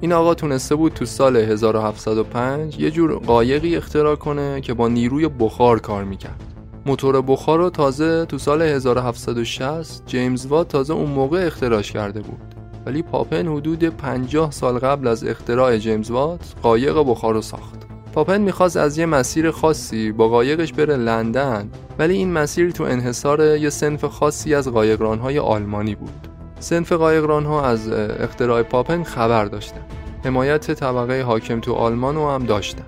این 0.00 0.12
آقا 0.12 0.34
تونسته 0.34 0.74
بود 0.74 0.92
تو 0.92 1.04
سال 1.04 1.36
1705 1.36 2.78
یه 2.80 2.90
جور 2.90 3.18
قایقی 3.18 3.76
اختراع 3.76 4.14
کنه 4.14 4.60
که 4.60 4.74
با 4.74 4.88
نیروی 4.88 5.28
بخار 5.28 5.78
کار 5.78 6.04
می‌کرد. 6.04 6.42
موتور 6.86 7.22
بخار 7.22 7.58
رو 7.58 7.70
تازه 7.70 8.24
تو 8.24 8.38
سال 8.38 8.62
1760 8.62 10.02
جیمز 10.06 10.46
وات 10.46 10.68
تازه 10.68 10.94
اون 10.94 11.10
موقع 11.10 11.46
اختراعش 11.46 11.92
کرده 11.92 12.20
بود. 12.20 12.54
ولی 12.86 13.02
پاپن 13.02 13.48
حدود 13.48 13.84
50 13.84 14.50
سال 14.50 14.78
قبل 14.78 15.06
از 15.06 15.24
اختراع 15.24 15.76
جیمز 15.76 16.10
وات 16.10 16.54
قایق 16.62 16.98
بخار 16.98 17.34
رو 17.34 17.42
ساخت. 17.42 17.87
پاپن 18.18 18.40
می‌خواست 18.40 18.76
از 18.76 18.98
یه 18.98 19.06
مسیر 19.06 19.50
خاصی 19.50 20.12
با 20.12 20.28
قایقش 20.28 20.72
بره 20.72 20.96
لندن 20.96 21.70
ولی 21.98 22.14
این 22.14 22.32
مسیر 22.32 22.70
تو 22.70 22.84
انحصار 22.84 23.56
یه 23.56 23.70
سنف 23.70 24.04
خاصی 24.04 24.54
از 24.54 24.68
قایقرانهای 24.68 25.38
آلمانی 25.38 25.94
بود. 25.94 26.28
سنف 26.60 26.92
قایقرانها 26.92 27.66
از 27.66 27.88
اختراع 27.92 28.62
پاپن 28.62 29.02
خبر 29.02 29.44
داشتن. 29.44 29.80
حمایت 30.24 30.70
طبقه 30.70 31.22
حاکم 31.22 31.60
تو 31.60 31.74
آلمان 31.74 32.14
رو 32.14 32.30
هم 32.30 32.44
داشتن. 32.44 32.84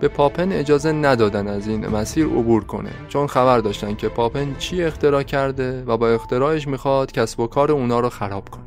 به 0.00 0.08
پاپن 0.08 0.52
اجازه 0.52 0.92
ندادن 0.92 1.48
از 1.48 1.68
این 1.68 1.86
مسیر 1.86 2.26
عبور 2.26 2.64
کنه 2.64 2.90
چون 3.08 3.26
خبر 3.26 3.58
داشتن 3.58 3.94
که 3.94 4.08
پاپن 4.08 4.54
چی 4.58 4.82
اختراع 4.82 5.22
کرده 5.22 5.84
و 5.86 5.96
با 5.96 6.08
اختراعش 6.08 6.68
می‌خواد 6.68 7.12
کسب 7.12 7.40
و 7.40 7.46
کار 7.46 7.72
اونا 7.72 8.00
رو 8.00 8.08
خراب 8.08 8.48
کنه. 8.48 8.64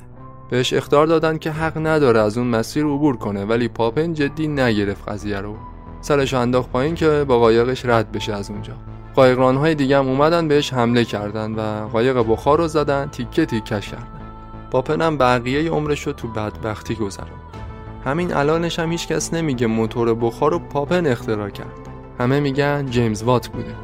بهش 0.49 0.73
اختار 0.73 1.07
دادن 1.07 1.37
که 1.37 1.51
حق 1.51 1.87
نداره 1.87 2.19
از 2.19 2.37
اون 2.37 2.47
مسیر 2.47 2.85
عبور 2.85 3.17
کنه 3.17 3.45
ولی 3.45 3.67
پاپن 3.67 4.13
جدی 4.13 4.47
نگرفت 4.47 5.09
قضیه 5.09 5.37
رو. 5.37 5.55
سرش 6.05 6.33
انداخت 6.33 6.69
پایین 6.69 6.95
که 6.95 7.25
با 7.27 7.39
قایقش 7.39 7.85
رد 7.85 8.11
بشه 8.11 8.33
از 8.33 8.49
اونجا. 8.49 8.73
قایقران 9.15 9.57
های 9.57 9.75
دیگه 9.75 9.97
هم 9.97 10.07
اومدن 10.07 10.47
بهش 10.47 10.73
حمله 10.73 11.05
کردن 11.05 11.51
و 11.55 11.87
قایق 11.87 12.17
بخار 12.17 12.57
رو 12.57 12.67
زدن 12.67 13.09
تیکه 13.11 13.45
تیکش 13.45 13.89
کردن. 13.89 15.01
هم 15.03 15.17
بقیه 15.17 15.71
عمرش 15.71 16.07
رو 16.07 16.13
تو 16.13 16.27
بدبختی 16.27 16.95
گذروند. 16.95 17.29
همین 18.05 18.33
الانش 18.33 18.79
هم 18.79 18.91
هیچ 18.91 19.07
کس 19.07 19.33
نمیگه 19.33 19.67
موتور 19.67 20.13
بخار 20.13 20.51
رو 20.51 20.59
پاپن 20.59 21.07
اختراع 21.07 21.49
کرد. 21.49 21.89
همه 22.19 22.39
میگن 22.39 22.85
جیمز 22.85 23.23
وات 23.23 23.47
بوده. 23.47 23.75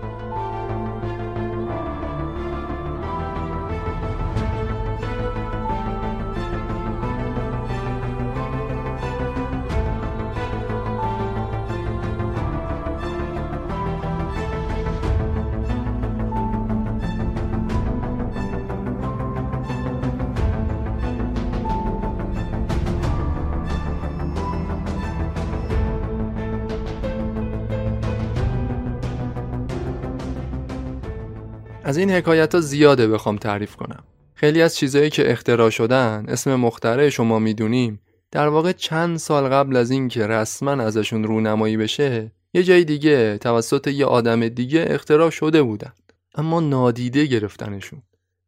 این 32.12 32.20
حکایت 32.20 32.56
ها 32.56 32.62
زیاده 32.62 33.08
بخوام 33.08 33.38
تعریف 33.38 33.76
کنم. 33.76 34.04
خیلی 34.34 34.62
از 34.62 34.76
چیزهایی 34.76 35.10
که 35.10 35.32
اختراع 35.32 35.70
شدن 35.70 36.26
اسم 36.28 36.56
مخترع 36.56 37.10
شما 37.10 37.40
می‌دونیم 37.40 38.00
در 38.32 38.48
واقع 38.48 38.72
چند 38.72 39.18
سال 39.18 39.50
قبل 39.50 39.76
از 39.76 39.92
اینکه 39.92 40.28
رسما 40.28 40.72
ازشون 40.72 41.24
رونمایی 41.24 41.78
بشه 41.78 42.32
یه 42.54 42.64
جای 42.64 42.84
دیگه 42.84 43.38
توسط 43.38 43.88
یه 43.88 44.06
آدم 44.06 44.48
دیگه 44.48 44.86
اختراع 44.90 45.30
شده 45.30 45.64
بودن. 45.64 45.94
اما 46.36 46.60
نادیده 46.60 47.26
گرفتنشون. 47.26 48.02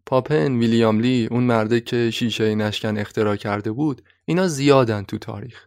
پاپن 0.05 0.57
ویلیام 0.57 0.99
لی 0.99 1.27
اون 1.31 1.43
مرده 1.43 1.81
که 1.81 2.11
شیشه 2.11 2.55
نشکن 2.55 2.97
اختراع 2.97 3.35
کرده 3.35 3.71
بود 3.71 4.01
اینا 4.25 4.47
زیادن 4.47 5.03
تو 5.03 5.17
تاریخ. 5.17 5.65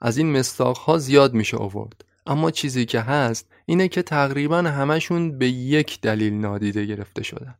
از 0.00 0.18
این 0.18 0.42
ها 0.86 0.98
زیاد 0.98 1.34
میشه 1.34 1.56
آورد. 1.56 2.04
اما 2.28 2.50
چیزی 2.50 2.86
که 2.86 3.00
هست 3.00 3.48
اینه 3.66 3.88
که 3.88 4.02
تقریبا 4.02 4.58
همشون 4.58 5.38
به 5.38 5.48
یک 5.48 6.00
دلیل 6.00 6.34
نادیده 6.34 6.84
گرفته 6.84 7.22
شدن 7.22 7.54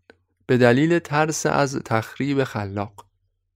به 0.47 0.57
دلیل 0.57 0.99
ترس 0.99 1.47
از 1.47 1.79
تخریب 1.85 2.45
خلاق. 2.45 3.07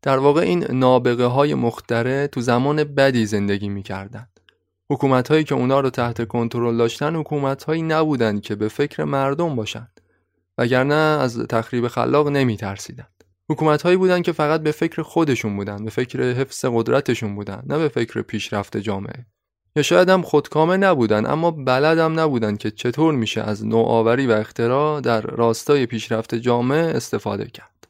در 0.03 0.19
واقع 0.19 0.41
این 0.41 0.65
نابغه 0.71 1.25
های 1.25 1.55
مختره 1.55 2.27
تو 2.27 2.41
زمان 2.41 2.85
بدی 2.85 3.27
زندگی 3.27 3.69
می‌کردن 3.69 4.29
حکومت 4.91 5.29
هایی 5.29 5.45
که 5.45 5.55
اونا 5.55 5.81
رو 5.81 5.91
تحت 5.91 6.29
کنترل 6.29 6.77
داشتن 6.77 7.17
حکومت 7.17 7.65
هایی 7.65 7.83
نبودن 7.83 8.41
که 8.41 8.55
به 8.55 8.69
فکر 8.69 9.05
مردم 9.05 9.57
باشند. 9.57 10.01
وگرنه 10.59 10.95
از 10.95 11.39
تخریب 11.39 11.89
خلاق 11.89 12.29
نمی 12.29 12.57
ترسیدن 12.57 13.07
حکومت 13.51 13.83
هایی 13.83 13.97
بودن 13.97 14.23
که 14.23 14.33
فقط 14.33 14.63
به 14.63 14.73
فکر 14.73 15.03
خودشون 15.03 15.57
بودن 15.57 15.85
به 15.85 15.91
فکر 15.91 16.33
حفظ 16.33 16.65
قدرتشون 16.65 17.35
بودن 17.35 17.63
نه 17.67 17.79
به 17.79 17.89
فکر 17.89 18.23
پیشرفت 18.23 18.77
جامعه. 18.77 19.27
یا 19.77 19.83
شاید 19.83 20.09
هم 20.09 20.23
خودکامه 20.23 20.77
نبودن 20.77 21.27
اما 21.27 21.51
بلدم 21.51 22.21
نبودن 22.21 22.57
که 22.57 22.71
چطور 22.71 23.15
میشه 23.15 23.41
از 23.41 23.67
نوآوری 23.67 24.27
و 24.27 24.33
اختراع 24.33 25.01
در 25.01 25.21
راستای 25.21 25.87
پیشرفت 25.87 26.35
جامعه 26.35 26.97
استفاده 26.97 27.45
کرد. 27.45 27.89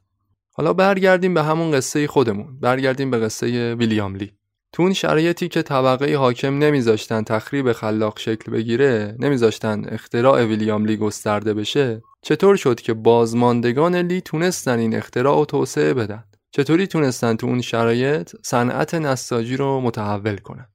حالا 0.54 0.72
برگردیم 0.72 1.34
به 1.34 1.42
همون 1.42 1.70
قصه 1.70 2.06
خودمون. 2.06 2.60
برگردیم 2.60 3.10
به 3.10 3.18
قصه 3.18 3.74
ویلیام 3.74 4.14
لی. 4.14 4.32
تو 4.72 4.82
اون 4.82 4.92
شرایطی 4.92 5.48
که 5.48 5.62
طبقه 5.62 6.16
حاکم 6.16 6.58
نمیذاشتن 6.58 7.22
تخریب 7.22 7.72
خلاق 7.72 8.18
شکل 8.18 8.52
بگیره 8.52 9.16
نمیذاشتن 9.18 9.84
اختراع 9.88 10.44
ویلیام 10.44 10.84
لی 10.84 10.96
گسترده 10.96 11.54
بشه 11.54 12.02
چطور 12.22 12.56
شد 12.56 12.80
که 12.80 12.94
بازماندگان 12.94 13.96
لی 13.96 14.20
تونستن 14.20 14.78
این 14.78 14.96
اختراع 14.96 15.38
و 15.40 15.44
توسعه 15.44 15.94
بدن؟ 15.94 16.24
چطوری 16.50 16.86
تونستن 16.86 17.36
تو 17.36 17.46
اون 17.46 17.60
شرایط 17.60 18.32
صنعت 18.42 18.94
نساجی 18.94 19.56
رو 19.56 19.80
متحول 19.80 20.36
کنن؟ 20.36 20.66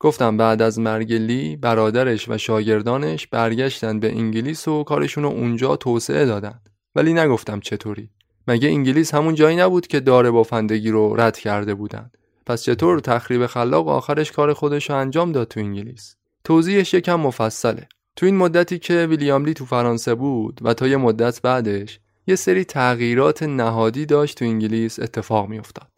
گفتم 0.00 0.36
بعد 0.36 0.62
از 0.62 0.78
مرگ 0.78 1.12
لی 1.12 1.56
برادرش 1.56 2.28
و 2.28 2.38
شاگردانش 2.38 3.26
برگشتن 3.26 4.00
به 4.00 4.08
انگلیس 4.08 4.68
و 4.68 4.84
کارشون 4.84 5.24
رو 5.24 5.30
اونجا 5.30 5.76
توسعه 5.76 6.26
دادن. 6.26 6.60
ولی 6.94 7.12
نگفتم 7.12 7.60
چطوری. 7.60 8.10
مگه 8.48 8.68
انگلیس 8.68 9.14
همون 9.14 9.34
جایی 9.34 9.56
نبود 9.56 9.86
که 9.86 10.00
داره 10.00 10.30
بافندگی 10.30 10.90
رو 10.90 11.14
رد 11.20 11.38
کرده 11.38 11.74
بودن؟ 11.74 12.10
پس 12.46 12.62
چطور 12.62 13.00
تخریب 13.00 13.46
خلاق 13.46 13.88
آخرش 13.88 14.32
کار 14.32 14.52
خودش 14.52 14.90
رو 14.90 14.96
انجام 14.96 15.32
داد 15.32 15.48
تو 15.48 15.60
انگلیس؟ 15.60 16.16
توضیحش 16.44 16.94
یکم 16.94 17.20
مفصله. 17.20 17.88
تو 18.16 18.26
این 18.26 18.36
مدتی 18.36 18.78
که 18.78 19.06
ویلیام 19.10 19.44
لی 19.44 19.54
تو 19.54 19.64
فرانسه 19.64 20.14
بود 20.14 20.60
و 20.62 20.74
تا 20.74 20.88
یه 20.88 20.96
مدت 20.96 21.42
بعدش 21.42 22.00
یه 22.26 22.36
سری 22.36 22.64
تغییرات 22.64 23.42
نهادی 23.42 24.06
داشت 24.06 24.38
تو 24.38 24.44
انگلیس 24.44 25.00
اتفاق 25.00 25.48
میافتاد. 25.48 25.93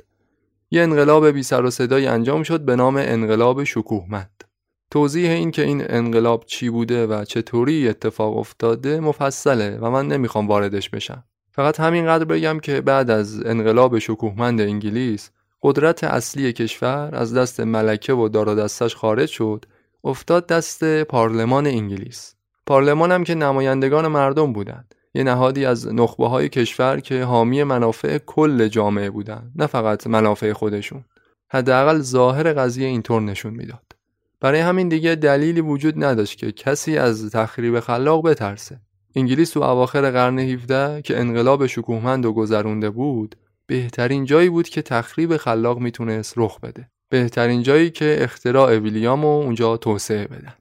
یه 0.70 0.83
انقلاب 0.83 1.26
بی 1.26 1.42
سر 1.42 1.64
و 1.64 1.70
صدایی 1.70 2.07
انجام 2.07 2.42
شد 2.42 2.61
به 2.61 2.76
نام 2.76 2.96
انقلاب 2.96 3.64
شکوهمند. 3.64 4.44
توضیح 4.90 5.31
این 5.31 5.50
که 5.50 5.62
این 5.62 5.85
انقلاب 5.88 6.44
چی 6.46 6.70
بوده 6.70 7.07
و 7.07 7.24
چطوری 7.24 7.88
اتفاق 7.88 8.37
افتاده 8.37 9.00
مفصله 9.00 9.79
و 9.81 9.90
من 9.90 10.09
نمی‌خوام 10.09 10.48
واردش 10.48 10.90
بشم. 10.90 11.24
فقط 11.52 11.81
همینقدر 11.81 12.24
بگم 12.24 12.61
که 12.61 12.81
بعد 12.81 13.11
از 13.11 13.46
انقلاب 13.46 13.98
شکوهمند 13.98 14.61
انگلیس 14.61 15.31
قدرت 15.62 16.05
اصلی 16.05 16.52
کشور 16.52 17.11
از 17.12 17.35
دست 17.35 17.61
ملکه 17.61 18.12
و 18.12 18.29
دار 18.29 18.55
دستش 18.55 18.96
خارج 18.96 19.29
شد 19.29 19.64
افتاد 20.05 20.46
دست 20.46 21.02
پارلمان 21.02 21.66
انگلیس. 21.66 22.35
پارلمان 22.66 23.12
هم 23.12 23.24
که 23.24 23.35
نمایندگان 23.35 24.09
مردم 24.09 24.52
بودند. 24.52 24.94
یه 25.16 25.22
نهادی 25.22 25.64
از 25.64 25.94
نخبه 25.94 26.29
های 26.29 26.48
کشور 26.48 27.00
که 27.00 27.22
حامی 27.22 27.62
منافع 27.62 28.18
کل 28.18 28.68
جامعه 28.68 29.11
بودند 29.11 29.52
نه 29.57 29.66
فقط 29.66 30.07
منافع 30.07 30.52
خودشون. 30.52 31.05
حداقل 31.48 31.98
ظاهر 31.98 32.52
قضیه 32.52 32.87
اینطور 32.87 33.22
نشون 33.22 33.55
می‌داد. 33.55 33.92
برای 34.40 34.61
همین 34.61 34.88
دیگه 34.88 35.14
دلیلی 35.14 35.61
وجود 35.61 36.05
نداشت 36.05 36.38
که 36.38 36.52
کسی 36.52 36.98
از 36.98 37.31
تخریب 37.31 37.81
خلاق 37.81 38.29
بترسه. 38.29 38.81
انگلیس 39.16 39.50
تو 39.50 39.62
اواخر 39.62 40.11
قرن 40.11 40.38
17 40.38 41.02
که 41.02 41.20
انقلاب 41.20 41.66
شکوهمند 41.66 42.26
و 42.26 42.33
گذرونده 42.33 42.90
بود 42.90 43.37
بهترین 43.66 44.24
جایی 44.24 44.48
بود 44.48 44.68
که 44.68 44.83
تخریب 44.83 45.37
خلاق 45.37 45.79
می‌تونست 45.79 46.35
رخ 46.37 46.61
بده. 46.61 46.88
بهترین 47.09 47.62
جایی 47.62 47.90
که 47.90 48.16
اختراع 48.20 48.79
ویلیام 48.79 49.24
و 49.24 49.40
اونجا 49.40 49.76
توسعه 49.76 50.26
بدن. 50.26 50.55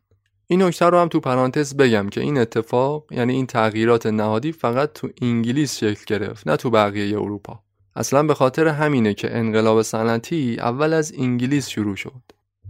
این 0.48 0.62
نکته 0.62 0.86
رو 0.86 1.00
هم 1.00 1.08
تو 1.08 1.20
پرانتز 1.20 1.78
بگم 1.78 2.10
که 2.10 2.22
این 2.22 2.38
اتفاق 2.38 3.06
یعنی 3.12 3.34
این 3.34 3.46
تغییرات 3.46 4.06
نهادی 4.06 4.52
فقط 4.52 4.94
تو 4.94 5.10
انگلیس 5.22 5.78
شکل 5.78 6.04
گرفت 6.08 6.48
نه 6.48 6.58
تو 6.58 6.70
بقیه 6.70 7.18
اروپا. 7.18 7.60
اصلا 7.96 8.24
به 8.24 8.34
خاطر 8.34 8.68
همینه 8.68 9.14
که 9.14 9.38
انقلاب 9.38 9.82
صنعتی 9.82 10.58
اول 10.60 10.94
از 10.94 11.14
انگلیس 11.18 11.68
شروع 11.68 11.96
شد. 11.96 12.22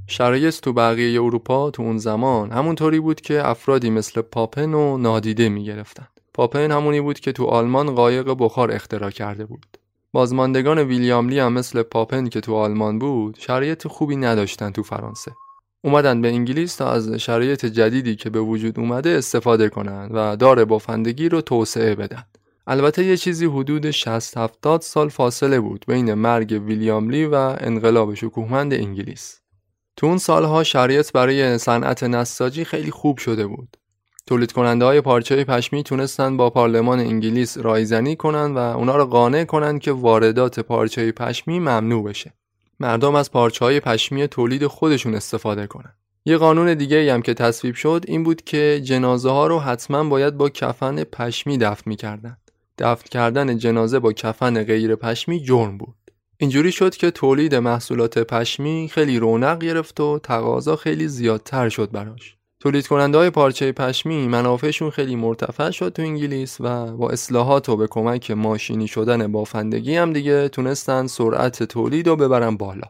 شرایط 0.08 0.60
تو 0.60 0.74
بقیه 0.74 1.22
اروپا 1.22 1.72
تو 1.72 1.84
اون 1.84 1.98
زمان 1.98 2.52
همونطوری 2.52 3.00
بود 3.00 3.22
که 3.22 3.48
افرادی 3.48 3.90
مثل 3.90 4.22
پاپن 4.22 4.74
و 4.74 4.98
نادیده 4.98 5.50
می‌گرفتن. 5.50 6.08
پاپن 6.34 6.72
همونی 6.72 7.02
بود 7.02 7.20
که 7.20 7.32
تو 7.32 7.46
آلمان 7.46 7.96
قایق 7.96 8.36
بخار 8.40 8.72
اختراع 8.72 9.10
کرده 9.10 9.46
بود. 9.46 9.78
بازماندگان 10.12 10.80
ویلیام 10.80 11.30
لی 11.30 11.40
هم 11.40 11.54
مثل 11.54 11.84
پاپن 11.84 12.28
که 12.28 12.42
تو 12.42 12.56
آلمان 12.56 13.00
بود 13.00 13.38
شرایط 13.40 13.88
خوبی 13.88 14.16
نداشتن 14.16 14.72
تو 14.72 14.84
فرانسه. 14.84 15.32
اومدن 15.86 16.21
به 16.21 16.28
انگلیس 16.28 16.76
تا 16.76 16.91
از 16.91 17.13
شرایط 17.13 17.65
جدیدی 17.65 18.15
که 18.15 18.30
به 18.30 18.39
وجود 18.39 18.80
اومده 18.80 19.10
استفاده 19.10 19.69
کنند 19.69 20.12
و 20.13 20.36
دار 20.36 20.65
بافندگی 20.65 21.30
رو 21.30 21.41
توسعه 21.41 21.95
بدن. 21.95 22.24
البته 22.67 23.06
یه 23.06 23.17
چیزی 23.17 23.45
حدود 23.45 23.91
60 23.91 24.38
70 24.38 24.82
سال 24.82 25.10
فاصله 25.10 25.60
بود 25.60 25.86
بین 25.88 26.13
مرگ 26.13 26.62
ویلیام 26.65 27.10
لی 27.10 27.26
و 27.26 27.36
انقلاب 27.36 28.13
شکوهمند 28.13 28.74
انگلیس. 28.74 29.39
تو 29.98 30.08
اون 30.08 30.17
سالها 30.17 30.63
شرایط 30.63 31.12
برای 31.12 31.58
صنعت 31.58 32.04
نساجی 32.04 32.65
خیلی 32.65 32.91
خوب 32.91 33.17
شده 33.17 33.48
بود. 33.48 33.78
تولید 34.28 34.52
کننده 34.52 34.86
های 34.86 35.02
پارچه 35.02 35.43
پشمی 35.43 35.84
تونستن 35.84 36.38
با 36.38 36.50
پارلمان 36.50 37.00
انگلیس 37.00 37.58
رایزنی 37.58 38.15
کنن 38.15 38.54
و 38.54 38.58
اونا 38.58 38.98
رو 38.98 39.06
قانع 39.06 39.43
کنن 39.43 39.80
که 39.80 39.91
واردات 39.91 40.60
پارچه 40.60 41.12
پشمی 41.12 41.60
ممنوع 41.60 42.04
بشه. 42.04 42.34
مردم 42.80 43.16
از 43.16 43.32
پارچه 43.32 43.66
های 43.66 43.80
پشمی 43.80 44.28
تولید 44.28 44.68
خودشون 44.68 45.16
استفاده 45.16 45.68
کنن. 45.68 45.94
یه 46.26 46.38
قانون 46.38 46.74
دیگه 46.74 47.14
هم 47.14 47.22
که 47.22 47.34
تصویب 47.34 47.76
شد 47.76 48.06
این 48.08 48.24
بود 48.24 48.42
که 48.42 48.82
جنازه 48.84 49.30
ها 49.30 49.48
رو 49.48 49.60
حتما 49.60 50.04
باید 50.04 50.38
با 50.38 50.50
کفن 50.50 51.04
پشمی 51.04 51.58
دفن 51.58 51.84
می‌کردن. 51.86 52.38
دفن 52.78 53.10
کردن 53.12 53.58
جنازه 53.58 54.00
با 54.00 54.14
کفن 54.14 54.64
غیر 54.64 54.96
پشمی 54.96 55.44
جرم 55.44 55.78
بود. 55.78 55.96
اینجوری 56.38 56.72
شد 56.72 56.96
که 56.96 57.12
تولید 57.12 57.56
محصولات 57.56 58.20
پشمی 58.20 58.90
خیلی 58.92 59.20
رونق 59.20 59.60
گرفت 59.60 60.00
و 60.00 60.20
تقاضا 60.20 60.76
خیلی 60.76 61.08
زیادتر 61.08 61.70
شد 61.70 61.92
براش. 61.92 62.36
تولید 62.65 62.88
کننده 62.88 63.17
های 63.17 63.30
پارچه 63.30 63.71
پشمی 63.71 64.28
منافعشون 64.28 64.89
خیلی 64.89 65.15
مرتفع 65.15 65.71
شد 65.71 65.89
تو 65.89 66.01
انگلیس 66.01 66.58
و 66.60 66.86
با 66.97 67.10
اصلاحات 67.10 67.69
و 67.69 67.78
به 67.78 67.88
کمک 67.88 68.32
ماشینی 68.32 68.88
شدن 68.88 69.32
بافندگی 69.32 69.95
هم 69.95 70.13
دیگه 70.13 70.49
تونستن 70.49 71.08
سرعت 71.08 71.63
تولید 71.63 72.08
رو 72.08 72.15
ببرن 72.15 72.58
بالا. 72.58 72.88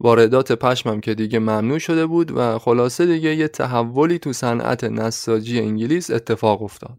واردات 0.00 0.52
پشمم 0.52 1.00
که 1.00 1.14
دیگه 1.14 1.38
ممنوع 1.38 1.78
شده 1.78 2.06
بود 2.06 2.36
و 2.36 2.58
خلاصه 2.58 3.06
دیگه 3.06 3.34
یه 3.34 3.48
تحولی 3.48 4.18
تو 4.18 4.32
صنعت 4.32 4.84
نساجی 4.84 5.60
انگلیس 5.60 6.10
اتفاق 6.10 6.62
افتاد. 6.62 6.98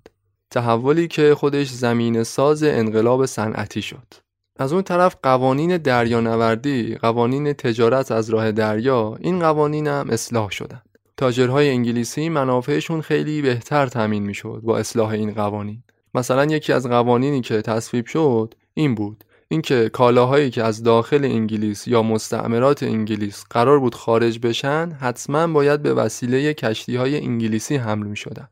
تحولی 0.52 1.08
که 1.08 1.36
خودش 1.36 1.70
زمین 1.70 2.24
ساز 2.24 2.64
انقلاب 2.64 3.26
صنعتی 3.26 3.82
شد. 3.82 4.14
از 4.60 4.74
اون 4.74 4.82
طرف 4.82 5.16
قوانین 5.24 5.78
دریانوردی 5.78 6.96
قوانین 6.96 7.54
تجارت 7.54 8.12
از 8.12 8.30
راه 8.30 8.52
دریا 8.52 9.18
این 9.20 9.40
قوانین 9.40 9.88
هم 9.88 10.10
اصلاح 10.10 10.50
شدن. 10.50 10.82
تاجرهای 11.18 11.70
انگلیسی 11.70 12.30
منافعشون 12.30 13.02
خیلی 13.02 13.42
بهتر 13.42 13.88
تامین 13.88 14.24
می‌شد 14.24 14.62
با 14.64 14.78
اصلاح 14.78 15.10
این 15.10 15.34
قوانین 15.34 15.84
مثلا 16.14 16.46
یکی 16.46 16.74
از 16.74 16.88
قوانینی 16.88 17.42
که 17.42 17.62
تصویب 17.62 18.06
شد 18.06 18.54
این 18.74 18.96
بود 18.96 19.24
اینکه 19.48 19.90
کالاهایی 19.90 20.50
که 20.50 20.64
از 20.64 20.84
داخل 20.84 21.26
انگلیس 21.26 21.88
یا 21.88 22.04
مستعمرات 22.04 22.84
انگلیس 22.84 23.44
قرار 23.50 23.80
بود 23.80 23.96
خارج 23.96 24.40
بشن 24.40 24.98
حتما 25.02 25.48
باید 25.48 25.82
به 25.82 25.94
وسیله 25.94 26.54
کشتی 26.54 26.96
های 26.96 27.18
انگلیسی 27.18 27.76
حمل 27.76 28.08
می 28.08 28.18
شدن. 28.18 28.48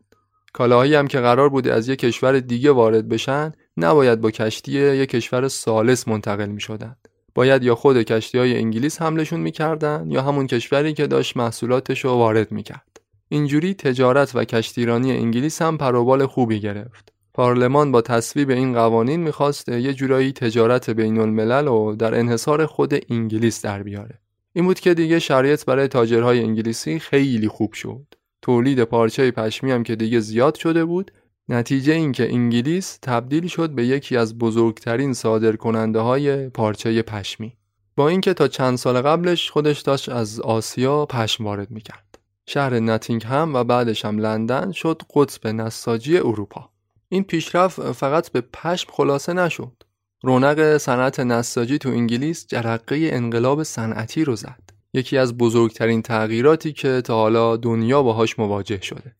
کالاهایی 0.53 0.95
هم 0.95 1.07
که 1.07 1.19
قرار 1.19 1.49
بوده 1.49 1.73
از 1.73 1.89
یک 1.89 1.99
کشور 1.99 2.39
دیگه 2.39 2.71
وارد 2.71 3.09
بشن 3.09 3.51
نباید 3.77 4.21
با 4.21 4.31
کشتی 4.31 4.71
یک 4.71 5.09
کشور 5.09 5.47
سالس 5.47 6.07
منتقل 6.07 6.49
می 6.49 6.61
شدن. 6.61 6.95
باید 7.35 7.63
یا 7.63 7.75
خود 7.75 8.01
کشتی 8.03 8.37
های 8.37 8.57
انگلیس 8.57 9.01
حملشون 9.01 9.39
می‌کردن 9.39 10.07
یا 10.11 10.21
همون 10.21 10.47
کشوری 10.47 10.93
که 10.93 11.07
داشت 11.07 11.37
محصولاتش 11.37 12.05
رو 12.05 12.11
وارد 12.11 12.51
می‌کرد. 12.51 13.01
اینجوری 13.29 13.73
تجارت 13.73 14.35
و 14.35 14.43
کشتیرانی 14.43 15.11
انگلیس 15.11 15.61
هم 15.61 15.77
پروبال 15.77 16.25
خوبی 16.25 16.59
گرفت. 16.59 17.13
پارلمان 17.33 17.91
با 17.91 18.01
تصویب 18.01 18.49
این 18.49 18.73
قوانین 18.73 19.23
می‌خواست 19.23 19.69
یه 19.69 19.93
جورایی 19.93 20.31
تجارت 20.31 20.89
بین 20.89 21.19
الملل 21.19 21.67
و 21.67 21.95
در 21.95 22.19
انحصار 22.19 22.65
خود 22.65 22.93
انگلیس 23.09 23.65
در 23.65 23.83
بیاره. 23.83 24.19
این 24.53 24.65
بود 24.65 24.79
که 24.79 24.93
دیگه 24.93 25.19
شرایط 25.19 25.65
برای 25.65 25.87
تاجرهای 25.87 26.39
انگلیسی 26.39 26.99
خیلی 26.99 27.47
خوب 27.47 27.73
شد. 27.73 28.05
تولید 28.41 28.83
پارچه 28.83 29.31
پشمی 29.31 29.71
هم 29.71 29.83
که 29.83 29.95
دیگه 29.95 30.19
زیاد 30.19 30.55
شده 30.55 30.85
بود 30.85 31.11
نتیجه 31.49 31.93
این 31.93 32.11
که 32.11 32.29
انگلیس 32.33 32.99
تبدیل 33.01 33.47
شد 33.47 33.69
به 33.69 33.85
یکی 33.85 34.17
از 34.17 34.37
بزرگترین 34.37 35.13
صادرکننده 35.13 35.99
های 35.99 36.49
پارچه 36.49 37.01
پشمی. 37.01 37.53
با 37.95 38.07
اینکه 38.09 38.33
تا 38.33 38.47
چند 38.47 38.77
سال 38.77 39.01
قبلش 39.01 39.51
خودش 39.51 39.81
داشت 39.81 40.09
از 40.09 40.39
آسیا 40.39 41.05
پشم 41.05 41.45
وارد 41.45 41.71
می‌کرد. 41.71 42.19
شهر 42.47 42.79
نتینگ 42.79 43.23
هم 43.23 43.53
و 43.53 43.63
بعدش 43.63 44.05
هم 44.05 44.17
لندن 44.17 44.71
شد 44.71 45.01
قطب 45.15 45.47
نساجی 45.47 46.17
اروپا. 46.17 46.69
این 47.09 47.23
پیشرفت 47.23 47.91
فقط 47.91 48.31
به 48.31 48.41
پشم 48.41 48.91
خلاصه 48.91 49.33
نشد. 49.33 49.83
رونق 50.23 50.77
صنعت 50.77 51.19
نساجی 51.19 51.77
تو 51.77 51.89
انگلیس 51.89 52.47
جرقه 52.47 53.09
انقلاب 53.13 53.63
صنعتی 53.63 54.25
رو 54.25 54.35
زد. 54.35 54.69
یکی 54.93 55.17
از 55.17 55.37
بزرگترین 55.37 56.01
تغییراتی 56.01 56.73
که 56.73 57.01
تا 57.01 57.15
حالا 57.15 57.57
دنیا 57.57 58.03
باهاش 58.03 58.39
مواجه 58.39 58.81
شده. 58.81 59.15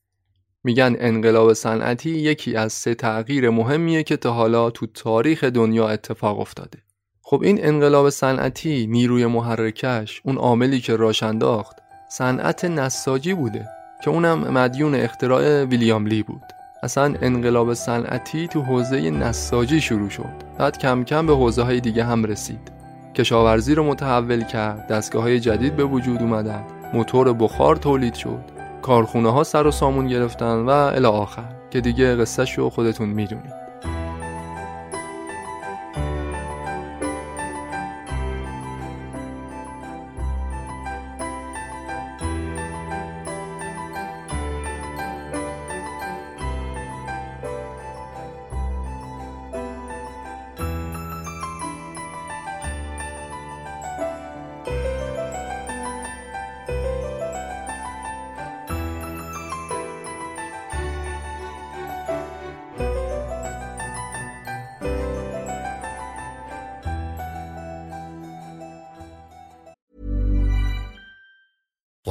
میگن 0.65 0.95
انقلاب 0.99 1.54
صنعتی 1.54 2.10
یکی 2.10 2.56
از 2.56 2.73
سه 2.73 2.95
تغییر 2.95 3.49
مهمیه 3.49 4.04
که 4.04 4.17
تا 4.17 4.34
حالا 4.34 4.69
تو 4.69 4.86
تاریخ 4.86 5.43
دنیا 5.43 5.89
اتفاق 5.89 6.39
افتاده. 6.39 6.80
خب 7.21 7.41
این 7.43 7.65
انقلاب 7.65 8.10
صنعتی 8.10 8.88
نیروی 8.88 9.25
محرکش 9.25 10.21
اون 10.23 10.38
عاملی 10.38 10.80
که 10.80 10.95
راش 10.95 11.23
انداخت 11.23 11.75
صنعت 12.10 12.65
نساجی 12.65 13.34
بوده 13.34 13.65
که 14.04 14.10
اونم 14.10 14.39
مدیون 14.39 14.95
اختراع 14.95 15.63
ویلیام 15.63 16.06
لی 16.06 16.23
بود. 16.23 16.43
اصلا 16.84 17.15
انقلاب 17.21 17.73
صنعتی 17.73 18.47
تو 18.47 18.62
حوزه 18.62 19.10
نساجی 19.10 19.82
شروع 19.82 20.10
شد 20.10 20.34
بعد 20.58 20.78
کم 20.78 21.04
کم 21.04 21.28
به 21.28 21.36
حوزه 21.36 21.63
های 21.63 21.80
دیگه 21.80 22.04
هم 22.04 22.25
رسید 22.25 22.71
کشاورزی 23.15 23.75
رو 23.75 23.84
متحول 23.84 24.43
کرد 24.43 24.88
دستگاه 24.88 25.23
های 25.23 25.39
جدید 25.39 25.75
به 25.75 25.84
وجود 25.84 26.21
اومدن 26.21 26.63
موتور 26.93 27.34
بخار 27.34 27.75
تولید 27.75 28.13
شد 28.13 28.54
کارخونه 28.85 29.31
ها 29.31 29.43
سر 29.43 29.67
و 29.67 29.71
سامون 29.71 30.07
گرفتن 30.07 30.55
و 30.55 30.69
الی 30.69 31.05
آخر 31.05 31.55
که 31.71 31.81
دیگه 31.81 32.15
قصه 32.15 32.45
شو 32.45 32.69
خودتون 32.69 33.09
می‌دونید. 33.09 33.64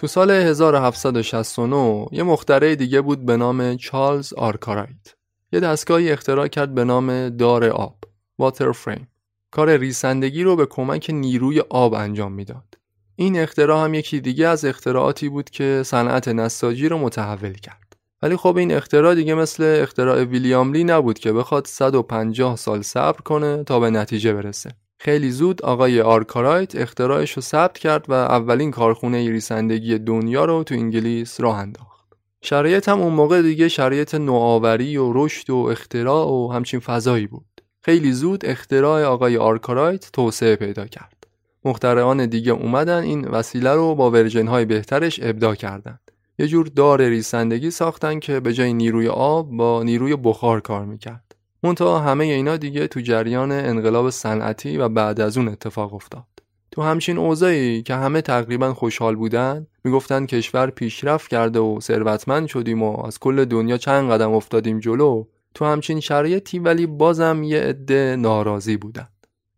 تو 0.00 0.06
سال 0.06 0.30
1769 0.30 2.06
یه 2.12 2.22
مخترع 2.22 2.74
دیگه 2.74 3.00
بود 3.00 3.26
به 3.26 3.36
نام 3.36 3.76
چارلز 3.76 4.32
آرکارایت. 4.32 5.14
یه 5.52 5.60
دستگاهی 5.60 6.10
اختراع 6.10 6.48
کرد 6.48 6.74
به 6.74 6.84
نام 6.84 7.28
دار 7.28 7.64
آب 7.64 7.96
واتر 8.38 8.72
فریم. 8.72 9.08
کار 9.50 9.76
ریسندگی 9.76 10.42
رو 10.42 10.56
به 10.56 10.66
کمک 10.66 11.10
نیروی 11.10 11.60
آب 11.60 11.94
انجام 11.94 12.32
می‌داد. 12.32 12.78
این 13.16 13.40
اختراع 13.40 13.84
هم 13.84 13.94
یکی 13.94 14.20
دیگه 14.20 14.48
از 14.48 14.64
اختراعاتی 14.64 15.28
بود 15.28 15.50
که 15.50 15.82
صنعت 15.84 16.28
نساجی 16.28 16.88
رو 16.88 16.98
متحول 16.98 17.52
کرد. 17.52 17.96
ولی 18.22 18.36
خب 18.36 18.56
این 18.56 18.72
اختراع 18.72 19.14
دیگه 19.14 19.34
مثل 19.34 19.78
اختراع 19.82 20.22
ویلیام 20.22 20.72
لی 20.72 20.84
نبود 20.84 21.18
که 21.18 21.32
بخواد 21.32 21.66
150 21.66 22.56
سال 22.56 22.82
صبر 22.82 23.20
کنه 23.20 23.64
تا 23.64 23.80
به 23.80 23.90
نتیجه 23.90 24.32
برسه. 24.32 24.70
خیلی 25.02 25.30
زود 25.30 25.62
آقای 25.62 26.00
آرکارایت 26.00 26.76
اختراعش 26.76 27.32
رو 27.32 27.42
ثبت 27.42 27.78
کرد 27.78 28.04
و 28.08 28.12
اولین 28.12 28.70
کارخونه 28.70 29.30
ریسندگی 29.30 29.98
دنیا 29.98 30.44
رو 30.44 30.64
تو 30.64 30.74
انگلیس 30.74 31.40
راه 31.40 31.58
انداخت. 31.58 32.06
شرایط 32.42 32.88
هم 32.88 33.00
اون 33.00 33.12
موقع 33.12 33.42
دیگه 33.42 33.68
شرایط 33.68 34.14
نوآوری 34.14 34.96
و 34.96 35.12
رشد 35.14 35.50
و 35.50 35.56
اختراع 35.56 36.26
و 36.26 36.52
همچین 36.52 36.80
فضایی 36.80 37.26
بود. 37.26 37.60
خیلی 37.82 38.12
زود 38.12 38.46
اختراع 38.46 39.04
آقای 39.04 39.36
آرکارایت 39.36 40.12
توسعه 40.12 40.56
پیدا 40.56 40.86
کرد. 40.86 41.26
مخترعان 41.64 42.26
دیگه 42.26 42.52
اومدن 42.52 43.02
این 43.02 43.28
وسیله 43.28 43.74
رو 43.74 43.94
با 43.94 44.10
version 44.10 44.46
های 44.46 44.64
بهترش 44.64 45.20
ابداع 45.22 45.54
کردند. 45.54 46.10
یه 46.38 46.46
جور 46.46 46.66
دار 46.66 47.02
ریسندگی 47.02 47.70
ساختن 47.70 48.18
که 48.18 48.40
به 48.40 48.52
جای 48.52 48.72
نیروی 48.72 49.08
آب 49.08 49.50
با 49.50 49.82
نیروی 49.82 50.16
بخار 50.16 50.60
کار 50.60 50.84
می‌کرد. 50.84 51.29
منتها 51.62 51.98
همه 51.98 52.24
اینا 52.24 52.56
دیگه 52.56 52.88
تو 52.88 53.00
جریان 53.00 53.52
انقلاب 53.52 54.10
صنعتی 54.10 54.76
و 54.76 54.88
بعد 54.88 55.20
از 55.20 55.38
اون 55.38 55.48
اتفاق 55.48 55.94
افتاد. 55.94 56.24
تو 56.70 56.82
همچین 56.82 57.18
اوضاعی 57.18 57.82
که 57.82 57.94
همه 57.94 58.20
تقریبا 58.20 58.74
خوشحال 58.74 59.16
بودن 59.16 59.66
می‌گفتن 59.84 60.26
کشور 60.26 60.70
پیشرفت 60.70 61.30
کرده 61.30 61.58
و 61.58 61.80
ثروتمند 61.80 62.46
شدیم 62.46 62.82
و 62.82 63.06
از 63.06 63.18
کل 63.18 63.44
دنیا 63.44 63.76
چند 63.78 64.10
قدم 64.10 64.32
افتادیم 64.32 64.78
جلو 64.78 65.24
تو 65.54 65.64
همچین 65.64 66.00
شرایطی 66.00 66.58
ولی 66.58 66.86
بازم 66.86 67.42
یه 67.42 67.60
عده 67.60 68.16
ناراضی 68.18 68.76
بودن. 68.76 69.08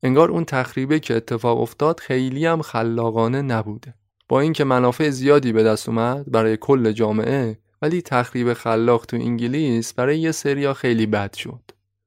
انگار 0.03 0.31
اون 0.31 0.45
تخریبه 0.45 1.01
که 1.01 1.17
اتفاق 1.17 1.61
افتاد 1.61 2.01
خیلی 2.01 2.47
هم 2.47 2.63
خلاقانه 2.63 3.43
نبوده. 3.43 3.95
با 4.29 4.41
اینکه 4.41 4.65
منافع 4.65 5.11
زیادی 5.11 5.53
به 5.53 5.63
دست 5.63 5.89
اومد 5.89 6.31
برای 6.31 6.57
کل 6.57 6.93
جامعه 6.93 7.59
ولی 7.83 8.03
تخریب 8.03 8.53
خلاق 8.53 9.07
تو 9.07 9.17
انگلیس 9.17 9.93
برای 9.93 10.19
یه 10.19 10.33
سریا 10.33 10.75
خیلی 10.75 11.07
بد 11.07 11.35
شد. 11.35 11.63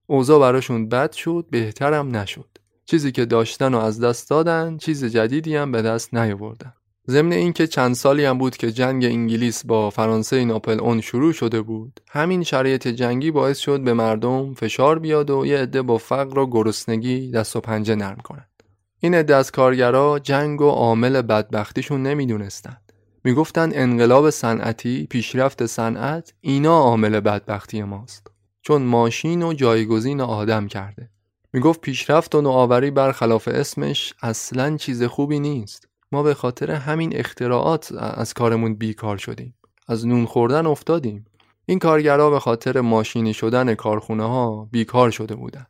اوضاع 0.07 0.39
براشون 0.39 0.89
بد 0.89 1.11
شد 1.11 1.45
بهترم 1.51 2.15
نشد. 2.15 2.47
چیزی 2.85 3.11
که 3.11 3.25
داشتن 3.25 3.73
و 3.73 3.77
از 3.77 3.99
دست 3.99 4.29
دادن 4.29 4.77
چیز 4.77 5.05
جدیدی 5.05 5.55
هم 5.55 5.71
به 5.71 5.81
دست 5.81 6.13
نیاوردن. 6.13 6.73
ضمن 7.09 7.31
اینکه 7.31 7.67
چند 7.67 7.95
سالی 7.95 8.25
هم 8.25 8.37
بود 8.37 8.57
که 8.57 8.71
جنگ 8.71 9.05
انگلیس 9.05 9.65
با 9.65 9.89
فرانسه 9.89 10.45
ناپل 10.45 10.79
اون 10.79 11.01
شروع 11.01 11.33
شده 11.33 11.61
بود 11.61 11.99
همین 12.09 12.43
شرایط 12.43 12.87
جنگی 12.87 13.31
باعث 13.31 13.57
شد 13.57 13.79
به 13.79 13.93
مردم 13.93 14.53
فشار 14.53 14.99
بیاد 14.99 15.29
و 15.29 15.45
یه 15.45 15.57
عده 15.57 15.81
با 15.81 15.97
فقر 15.97 16.39
و 16.39 16.49
گرسنگی 16.49 17.31
دست 17.31 17.55
و 17.55 17.61
پنجه 17.61 17.95
نرم 17.95 18.17
کنند 18.23 18.63
این 18.99 19.15
عده 19.15 19.35
از 19.35 19.51
کارگرا 19.51 20.19
جنگ 20.19 20.61
و 20.61 20.69
عامل 20.69 21.21
بدبختیشون 21.21 22.03
نمی‌دونستند 22.03 22.91
می‌گفتن 23.23 23.69
انقلاب 23.73 24.29
صنعتی 24.29 25.07
پیشرفت 25.09 25.65
صنعت 25.65 26.33
اینا 26.41 26.77
عامل 26.79 27.19
بدبختی 27.19 27.83
ماست. 27.83 28.35
چون 28.67 28.82
ماشین 28.82 29.43
و 29.43 29.54
جایگزین 29.54 30.21
آدم 30.21 30.67
کرده. 30.67 31.10
می‌گفت 31.54 31.82
پیشرفت 31.82 32.36
و 32.36 32.41
نوآوری 32.41 32.91
برخلاف 32.91 33.47
اسمش 33.47 34.13
اصلا 34.21 34.78
چیز 34.78 35.04
خوبی 35.04 35.39
نیست. 35.39 35.88
ما 36.12 36.23
به 36.23 36.34
خاطر 36.34 36.71
همین 36.71 37.17
اختراعات 37.17 37.91
از 37.91 38.34
کارمون 38.34 38.75
بیکار 38.75 39.17
شدیم. 39.17 39.56
از 39.88 40.08
نون 40.08 40.25
خوردن 40.25 40.65
افتادیم. 40.65 41.25
این 41.65 41.80
کارگرها 41.80 42.30
به 42.30 42.39
خاطر 42.39 42.82
ماشینی 42.82 43.34
شدن 43.34 43.75
کارخونه 43.75 44.23
ها 44.23 44.67
بیکار 44.71 45.12
شده 45.12 45.36
بودند 45.36 45.67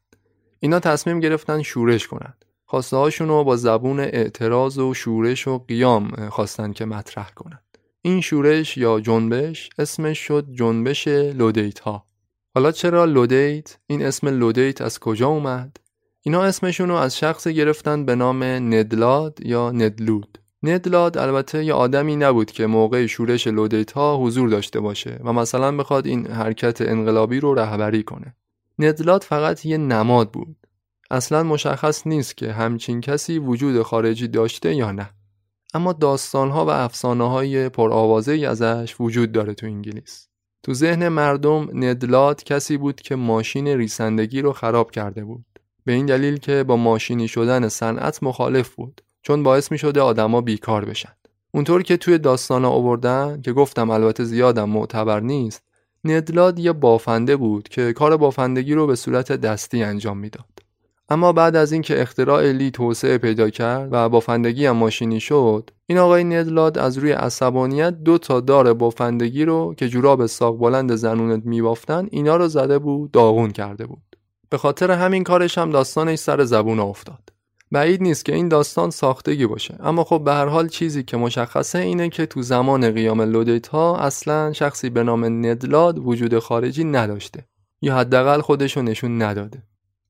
اینا 0.59 0.79
تصمیم 0.79 1.19
گرفتن 1.19 1.61
شورش 1.61 2.07
کنند 2.07 2.45
خواسته 2.65 2.97
هاشون 2.97 3.27
رو 3.27 3.43
با 3.43 3.55
زبون 3.55 3.99
اعتراض 3.99 4.77
و 4.77 4.93
شورش 4.93 5.47
و 5.47 5.57
قیام 5.67 6.29
خواستن 6.29 6.73
که 6.73 6.85
مطرح 6.85 7.31
کنند 7.35 7.77
این 8.01 8.21
شورش 8.21 8.77
یا 8.77 8.99
جنبش 8.99 9.69
اسمش 9.77 10.19
شد 10.19 10.47
جنبش 10.51 11.07
لودیت 11.07 11.79
ها 11.79 12.05
حالا 12.55 12.71
چرا 12.71 13.05
لودیت؟ 13.05 13.77
این 13.87 14.05
اسم 14.05 14.27
لودیت 14.27 14.81
از 14.81 14.99
کجا 14.99 15.27
اومد؟ 15.27 15.77
اینا 16.21 16.43
اسمشون 16.43 16.89
رو 16.89 16.95
از 16.95 17.17
شخص 17.17 17.47
گرفتن 17.47 18.05
به 18.05 18.15
نام 18.15 18.43
ند 18.43 18.91
لاد 18.91 19.39
یا 19.45 19.71
ند 19.71 19.94
لود. 19.94 20.39
ند 20.63 20.90
لاد 20.90 21.17
البته 21.17 21.65
یه 21.65 21.73
آدمی 21.73 22.15
نبود 22.15 22.51
که 22.51 22.65
موقع 22.65 23.05
شورش 23.05 23.47
لودیت 23.47 23.91
ها 23.91 24.17
حضور 24.17 24.49
داشته 24.49 24.79
باشه 24.79 25.19
و 25.23 25.33
مثلا 25.33 25.77
بخواد 25.77 26.07
این 26.07 26.27
حرکت 26.27 26.81
انقلابی 26.81 27.39
رو 27.39 27.53
رهبری 27.53 28.03
کنه. 28.03 28.35
ند 28.79 29.01
لاد 29.01 29.23
فقط 29.23 29.65
یه 29.65 29.77
نماد 29.77 30.31
بود. 30.31 30.57
اصلا 31.11 31.43
مشخص 31.43 32.07
نیست 32.07 32.37
که 32.37 32.51
همچین 32.51 33.01
کسی 33.01 33.39
وجود 33.39 33.81
خارجی 33.81 34.27
داشته 34.27 34.75
یا 34.75 34.91
نه. 34.91 35.09
اما 35.73 35.93
داستانها 35.93 36.65
و 36.65 36.69
افسانه 36.69 37.29
های 37.29 37.69
پرآوازه 37.69 38.33
ازش 38.33 38.95
وجود 38.99 39.31
داره 39.31 39.53
تو 39.53 39.65
انگلیس. 39.65 40.27
تو 40.65 40.73
ذهن 40.73 41.07
مردم 41.07 41.69
ندلاد 41.73 42.43
کسی 42.43 42.77
بود 42.77 43.01
که 43.01 43.15
ماشین 43.15 43.67
ریسندگی 43.67 44.41
رو 44.41 44.53
خراب 44.53 44.91
کرده 44.91 45.23
بود. 45.23 45.45
به 45.85 45.93
این 45.93 46.05
دلیل 46.05 46.37
که 46.37 46.63
با 46.63 46.75
ماشینی 46.75 47.27
شدن 47.27 47.67
صنعت 47.67 48.23
مخالف 48.23 48.75
بود 48.75 49.01
چون 49.21 49.43
باعث 49.43 49.71
می 49.71 49.77
شده 49.77 50.01
آدما 50.01 50.41
بیکار 50.41 50.85
بشن. 50.85 51.11
اونطور 51.51 51.83
که 51.83 51.97
توی 51.97 52.17
داستان 52.17 52.65
آوردن 52.65 53.41
که 53.41 53.53
گفتم 53.53 53.89
البته 53.89 54.23
زیادم 54.23 54.69
معتبر 54.69 55.19
نیست 55.19 55.63
ندلاد 56.03 56.59
یه 56.59 56.73
بافنده 56.73 57.35
بود 57.35 57.69
که 57.69 57.93
کار 57.93 58.17
بافندگی 58.17 58.73
رو 58.73 58.87
به 58.87 58.95
صورت 58.95 59.31
دستی 59.31 59.83
انجام 59.83 60.17
می‌داد. 60.17 60.54
اما 61.09 61.33
بعد 61.33 61.55
از 61.55 61.71
اینکه 61.71 62.01
اختراع 62.01 62.51
لی 62.51 62.71
توسعه 62.71 63.17
پیدا 63.17 63.49
کرد 63.49 63.89
و 63.91 64.09
بافندگی 64.09 64.65
هم 64.65 64.75
ماشینی 64.75 65.19
شد 65.19 65.69
این 65.87 65.97
آقای 65.97 66.23
ندلاد 66.23 66.77
از 66.77 66.97
روی 66.97 67.11
عصبانیت 67.11 68.03
دو 68.03 68.17
تا 68.17 68.39
دار 68.39 68.73
بافندگی 68.73 69.45
رو 69.45 69.73
که 69.77 69.87
جوراب 69.87 70.25
ساق 70.25 70.57
بلند 70.57 70.95
زنونت 70.95 71.45
میبافتن 71.45 72.07
اینا 72.11 72.35
رو 72.35 72.47
زده 72.47 72.79
بود 72.79 73.11
داغون 73.11 73.51
کرده 73.51 73.85
بود. 73.85 74.03
به 74.49 74.57
خاطر 74.57 74.91
همین 74.91 75.23
کارش 75.23 75.57
هم 75.57 75.69
داستانش 75.71 76.19
سر 76.19 76.43
زبون 76.43 76.79
افتاد. 76.79 77.29
بعید 77.71 78.01
نیست 78.01 78.25
که 78.25 78.35
این 78.35 78.47
داستان 78.47 78.89
ساختگی 78.89 79.45
باشه. 79.45 79.77
اما 79.79 80.03
خب 80.03 80.23
به 80.23 80.33
هر 80.33 80.45
حال 80.45 80.67
چیزی 80.67 81.03
که 81.03 81.17
مشخصه 81.17 81.79
اینه 81.79 82.09
که 82.09 82.25
تو 82.25 82.41
زمان 82.41 82.91
قیام 82.91 83.21
لودیت 83.21 83.67
ها 83.67 83.97
اصلا 83.97 84.53
شخصی 84.53 84.89
به 84.89 85.03
نام 85.03 85.25
ند 85.25 85.62
لاد 85.62 85.99
وجود 85.99 86.39
خارجی 86.39 86.83
نداشته 86.83 87.45
یا 87.81 87.95
حداقل 87.95 88.41
خودشو 88.41 88.81
نشون 88.81 89.21
نداده. 89.21 89.63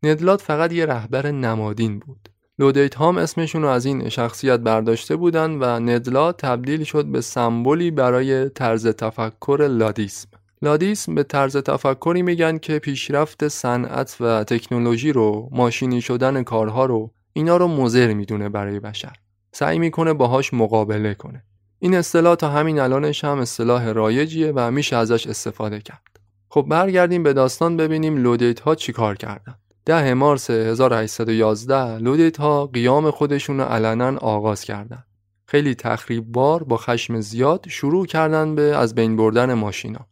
ند 0.06 0.23
لاد 0.23 0.40
فقط 0.40 0.74
یه 0.74 0.86
رهبر 0.86 1.32
نمادین 1.32 2.00
بود. 2.00 2.30
لودیت 2.60 2.96
هم 2.98 3.18
اسمشون 3.18 3.62
رو 3.62 3.68
از 3.68 3.86
این 3.86 4.10
شخصیت 4.10 4.60
برداشته 4.60 5.16
بودن 5.16 5.52
و 5.52 5.64
ند 5.64 6.00
لاد 6.00 6.36
تبدیل 6.36 6.84
شد 6.84 7.06
به 7.06 7.22
سمبولی 7.22 7.92
برای 7.92 8.50
طرز 8.50 8.88
تفکر 8.88 9.68
لادیسم. 9.72 10.30
لادیسم 10.62 11.16
به 11.16 11.24
طرز 11.24 11.58
تفکری 11.58 12.22
میگن 12.22 12.58
که 12.58 12.80
پیشرفت 12.80 13.48
صنعت 13.48 14.18
و 14.20 14.44
تکنولوژی 14.44 15.12
رو 15.12 15.50
ماشینی 15.52 16.02
شدن 16.02 16.44
کارها 16.44 16.86
رو 16.86 17.12
اینا 17.34 17.58
رو 17.58 17.68
مضر 17.68 18.14
می‌دونه 18.14 18.50
برای 18.50 18.80
بشر. 18.80 19.14
سعی 19.52 19.80
می‌کنه 19.80 20.14
باهاش 20.14 20.54
مقابله 20.54 21.14
کنه. 21.14 21.44
این 21.80 21.96
اصطلاح 21.96 22.36
تا 22.36 22.50
همین 22.50 22.80
الانش 22.80 23.24
هم 23.24 23.40
اصطلاح 23.40 23.92
رایجیه 23.92 24.54
و 24.56 24.72
میشه 24.72 24.96
ازش 24.96 25.28
استفاده 25.28 25.80
کرد. 25.80 26.20
خب 26.50 26.66
برگردیم 26.70 27.24
به 27.24 27.34
داستان 27.34 27.78
ببینیم 27.78 28.18
لودیت 28.18 28.60
ها 28.60 28.76
چیکار 28.76 29.16
کردن. 29.16 29.56
ده 29.86 30.14
مارس 30.14 30.50
1811 30.50 31.98
لودیت 31.98 32.38
ها 32.38 32.68
قیام 32.68 33.12
خودشون 33.12 33.58
رو 33.58 33.64
علنا 33.64 34.18
آغاز 34.18 34.64
کردند. 34.64 35.06
خیلی 35.48 35.76
تخریب 35.76 36.26
بار 36.26 36.64
با 36.64 36.78
خشم 36.78 37.22
زیاد 37.22 37.66
شروع 37.70 38.06
کردن 38.06 38.56
به 38.56 38.62
از 38.62 38.96
بین 38.96 39.16
بردن 39.16 39.54
ماشینا. 39.54 40.08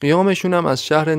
قیامشون 0.00 0.54
هم 0.54 0.66
از 0.66 0.84
شهر 0.84 1.10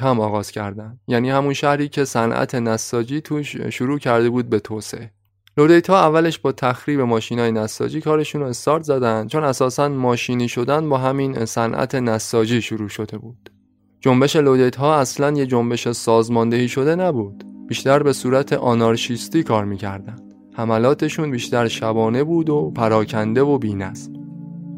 هم 0.00 0.20
آغاز 0.20 0.50
کردن 0.50 1.00
یعنی 1.08 1.30
همون 1.30 1.54
شهری 1.54 1.88
که 1.88 2.04
صنعت 2.04 2.54
نساجی 2.54 3.20
توش 3.20 3.56
شروع 3.56 3.98
کرده 3.98 4.30
بود 4.30 4.50
به 4.50 4.60
توسعه 4.60 5.12
لودیت 5.56 5.90
ها 5.90 5.98
اولش 5.98 6.38
با 6.38 6.52
تخریب 6.52 7.00
ماشینای 7.00 7.52
نساجی 7.52 8.00
کارشون 8.00 8.40
رو 8.40 8.46
استارت 8.46 8.82
زدن 8.82 9.26
چون 9.26 9.44
اساسا 9.44 9.88
ماشینی 9.88 10.48
شدن 10.48 10.88
با 10.88 10.98
همین 10.98 11.44
صنعت 11.44 11.94
نساجی 11.94 12.62
شروع 12.62 12.88
شده 12.88 13.18
بود 13.18 13.50
جنبش 14.00 14.36
لودیت 14.36 14.76
ها 14.76 14.96
اصلا 14.96 15.30
یه 15.30 15.46
جنبش 15.46 15.88
سازماندهی 15.88 16.68
شده 16.68 16.94
نبود. 16.94 17.44
بیشتر 17.68 18.02
به 18.02 18.12
صورت 18.12 18.52
آنارشیستی 18.52 19.42
کار 19.42 19.64
می‌کردن. 19.64 20.16
حملاتشون 20.54 21.30
بیشتر 21.30 21.68
شبانه 21.68 22.24
بود 22.24 22.50
و 22.50 22.70
پراکنده 22.70 23.42
و 23.42 23.58
بینظم. 23.58 24.12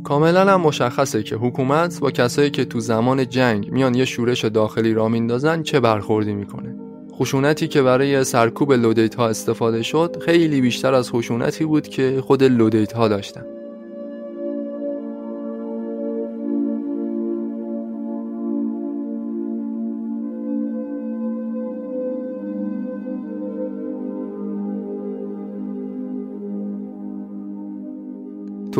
کاملا 0.05 0.53
هم 0.53 0.61
مشخصه 0.61 1.23
که 1.23 1.37
حکومت 1.37 2.01
با 2.01 2.11
کسایی 2.11 2.51
که 2.51 2.65
تو 2.65 2.81
زمان 2.81 3.29
جنگ 3.29 3.71
میان 3.71 3.95
یه 3.95 4.05
شورش 4.05 4.45
داخلی 4.45 4.95
را 4.95 5.09
میندازن 5.09 5.63
چه 5.63 5.81
برخوردی 5.81 6.35
می‌کنه. 6.35 6.77
خشونتی 7.13 7.69
که 7.69 7.83
برای 7.83 8.25
سرکوب 8.25 8.73
لودیت 8.73 9.15
ها 9.15 9.29
استفاده 9.29 9.83
شد 9.83 10.17
خیلی 10.21 10.61
بیشتر 10.61 10.95
از 10.95 11.11
خشونتی 11.11 11.65
بود 11.65 11.89
که 11.89 12.21
خود 12.21 12.43
لودیت 12.43 12.93
ها 12.93 13.09
داشتن. 13.09 13.60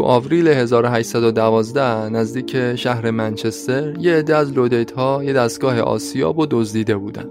تو 0.01 0.07
آوریل 0.07 0.49
1812 0.49 2.09
نزدیک 2.09 2.77
شهر 2.77 3.11
منچستر 3.11 3.95
یه 3.99 4.15
عده 4.15 4.37
از 4.37 4.53
لودیت 4.53 4.93
ها 4.93 5.25
یه 5.25 5.33
دستگاه 5.33 5.81
آسیاب 5.81 6.39
و 6.39 6.47
دزدیده 6.51 6.97
بودن 6.97 7.27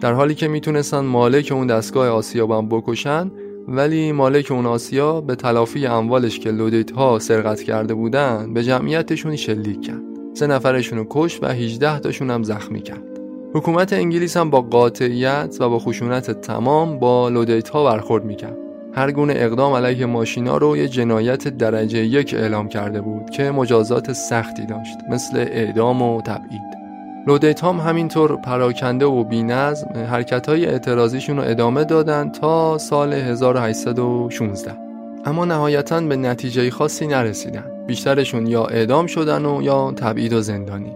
در 0.00 0.12
حالی 0.12 0.34
که 0.34 0.48
می‌تونستن 0.48 1.00
مالک 1.00 1.52
اون 1.52 1.66
دستگاه 1.66 2.08
آسیاب 2.08 2.50
هم 2.50 2.68
بکشن 2.68 3.30
ولی 3.68 4.12
مالک 4.12 4.50
اون 4.50 4.66
آسیا 4.66 5.20
به 5.20 5.34
تلافی 5.34 5.86
اموالش 5.86 6.38
که 6.38 6.50
لودیت 6.50 6.90
ها 6.90 7.18
سرقت 7.18 7.62
کرده 7.62 7.94
بودن 7.94 8.54
به 8.54 8.62
جمعیتشون 8.64 9.36
شلیک 9.36 9.82
کرد. 9.82 10.02
سه 10.34 10.46
نفرشون 10.46 10.98
رو 10.98 11.06
کشت 11.10 11.38
و 11.42 11.46
18 11.46 11.98
تاشون 11.98 12.30
هم 12.30 12.42
زخمی 12.42 12.80
کرد. 12.80 13.20
حکومت 13.54 13.92
انگلیس 13.92 14.36
هم 14.36 14.50
با 14.50 14.60
قاطعیت 14.60 15.56
و 15.60 15.68
با 15.68 15.78
خشونت 15.78 16.40
تمام 16.40 16.98
با 16.98 17.28
لودیت 17.28 17.68
ها 17.68 17.84
برخورد 17.84 18.24
می‌کرد. 18.24 18.59
هر 18.94 19.12
گونه 19.12 19.34
اقدام 19.36 19.72
علیه 19.72 20.06
ماشینا 20.06 20.56
رو 20.56 20.76
یه 20.76 20.88
جنایت 20.88 21.48
درجه 21.48 21.98
یک 21.98 22.34
اعلام 22.34 22.68
کرده 22.68 23.00
بود 23.00 23.30
که 23.30 23.50
مجازات 23.50 24.12
سختی 24.12 24.66
داشت 24.66 24.98
مثل 25.10 25.36
اعدام 25.36 26.02
و 26.02 26.22
تبعید. 26.22 26.80
لودیت 27.26 27.64
هم 27.64 27.76
همینطور 27.76 28.36
پراکنده 28.36 29.06
و 29.06 29.24
بینظم 29.24 29.88
حرکت 30.10 30.48
های 30.48 30.66
اعتراضیشون 30.66 31.36
رو 31.36 31.42
ادامه 31.42 31.84
دادن 31.84 32.30
تا 32.30 32.78
سال 32.78 33.12
1816 33.12 34.76
اما 35.24 35.44
نهایتا 35.44 36.00
به 36.00 36.16
نتیجه 36.16 36.70
خاصی 36.70 37.06
نرسیدن. 37.06 37.64
بیشترشون 37.86 38.46
یا 38.46 38.64
اعدام 38.64 39.06
شدن 39.06 39.44
و 39.44 39.62
یا 39.62 39.92
تبعید 39.92 40.32
و 40.32 40.40
زندانی. 40.40 40.92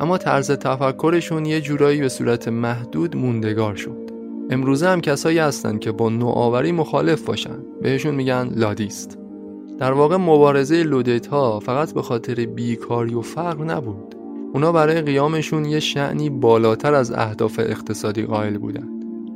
اما 0.00 0.18
طرز 0.18 0.50
تفکرشون 0.50 1.46
یه 1.46 1.60
جورایی 1.60 2.00
به 2.00 2.08
صورت 2.08 2.48
محدود 2.48 3.16
موندگار 3.16 3.74
شد. 3.74 3.97
امروزه 4.50 4.88
هم 4.88 5.00
کسایی 5.00 5.38
هستن 5.38 5.78
که 5.78 5.92
با 5.92 6.08
نوآوری 6.08 6.72
مخالف 6.72 7.22
باشن. 7.22 7.58
بهشون 7.82 8.14
میگن 8.14 8.50
لادیست. 8.56 9.18
در 9.78 9.92
واقع 9.92 10.16
مبارزه 10.16 10.82
لودیت 10.82 11.26
ها 11.26 11.60
فقط 11.60 11.92
به 11.94 12.02
خاطر 12.02 12.34
بیکاری 12.34 13.14
و 13.14 13.20
فقر 13.20 13.64
نبود. 13.64 14.14
اونا 14.54 14.72
برای 14.72 15.00
قیامشون 15.00 15.64
یه 15.64 15.80
شأنی 15.80 16.30
بالاتر 16.30 16.94
از 16.94 17.12
اهداف 17.12 17.58
اقتصادی 17.58 18.22
قائل 18.22 18.58
بودن. 18.58 18.88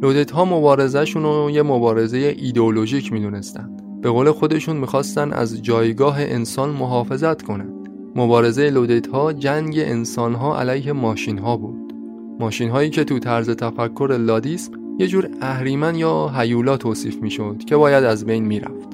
لودیت 0.02 0.30
ها 0.30 0.44
مبارزهشون 0.44 1.22
رو 1.22 1.50
یه 1.50 1.62
مبارزه 1.62 2.34
ایدئولوژیک 2.38 3.12
می‌دونستن. 3.12 3.76
به 4.02 4.10
قول 4.10 4.30
خودشون 4.30 4.76
می‌خواستن 4.76 5.32
از 5.32 5.62
جایگاه 5.62 6.16
انسان 6.18 6.70
محافظت 6.70 7.42
کنند 7.42 7.88
مبارزه 8.16 8.70
لودیت 8.70 9.06
ها 9.06 9.32
جنگ 9.32 9.74
انسان 9.78 10.34
ها 10.34 10.60
علیه 10.60 10.92
ماشین 10.92 11.38
ها 11.38 11.56
بود. 11.56 11.94
ماشین 12.40 12.70
هایی 12.70 12.90
که 12.90 13.04
تو 13.04 13.18
طرز 13.18 13.50
تفکر 13.50 14.16
لادیسم 14.20 14.72
یه 15.02 15.08
جور 15.08 15.28
اهریمن 15.40 15.94
یا 15.94 16.28
هیولا 16.28 16.76
توصیف 16.76 17.22
می‌شد 17.22 17.56
که 17.66 17.76
باید 17.76 18.04
از 18.04 18.24
بین 18.24 18.44
می‌رفت. 18.44 18.88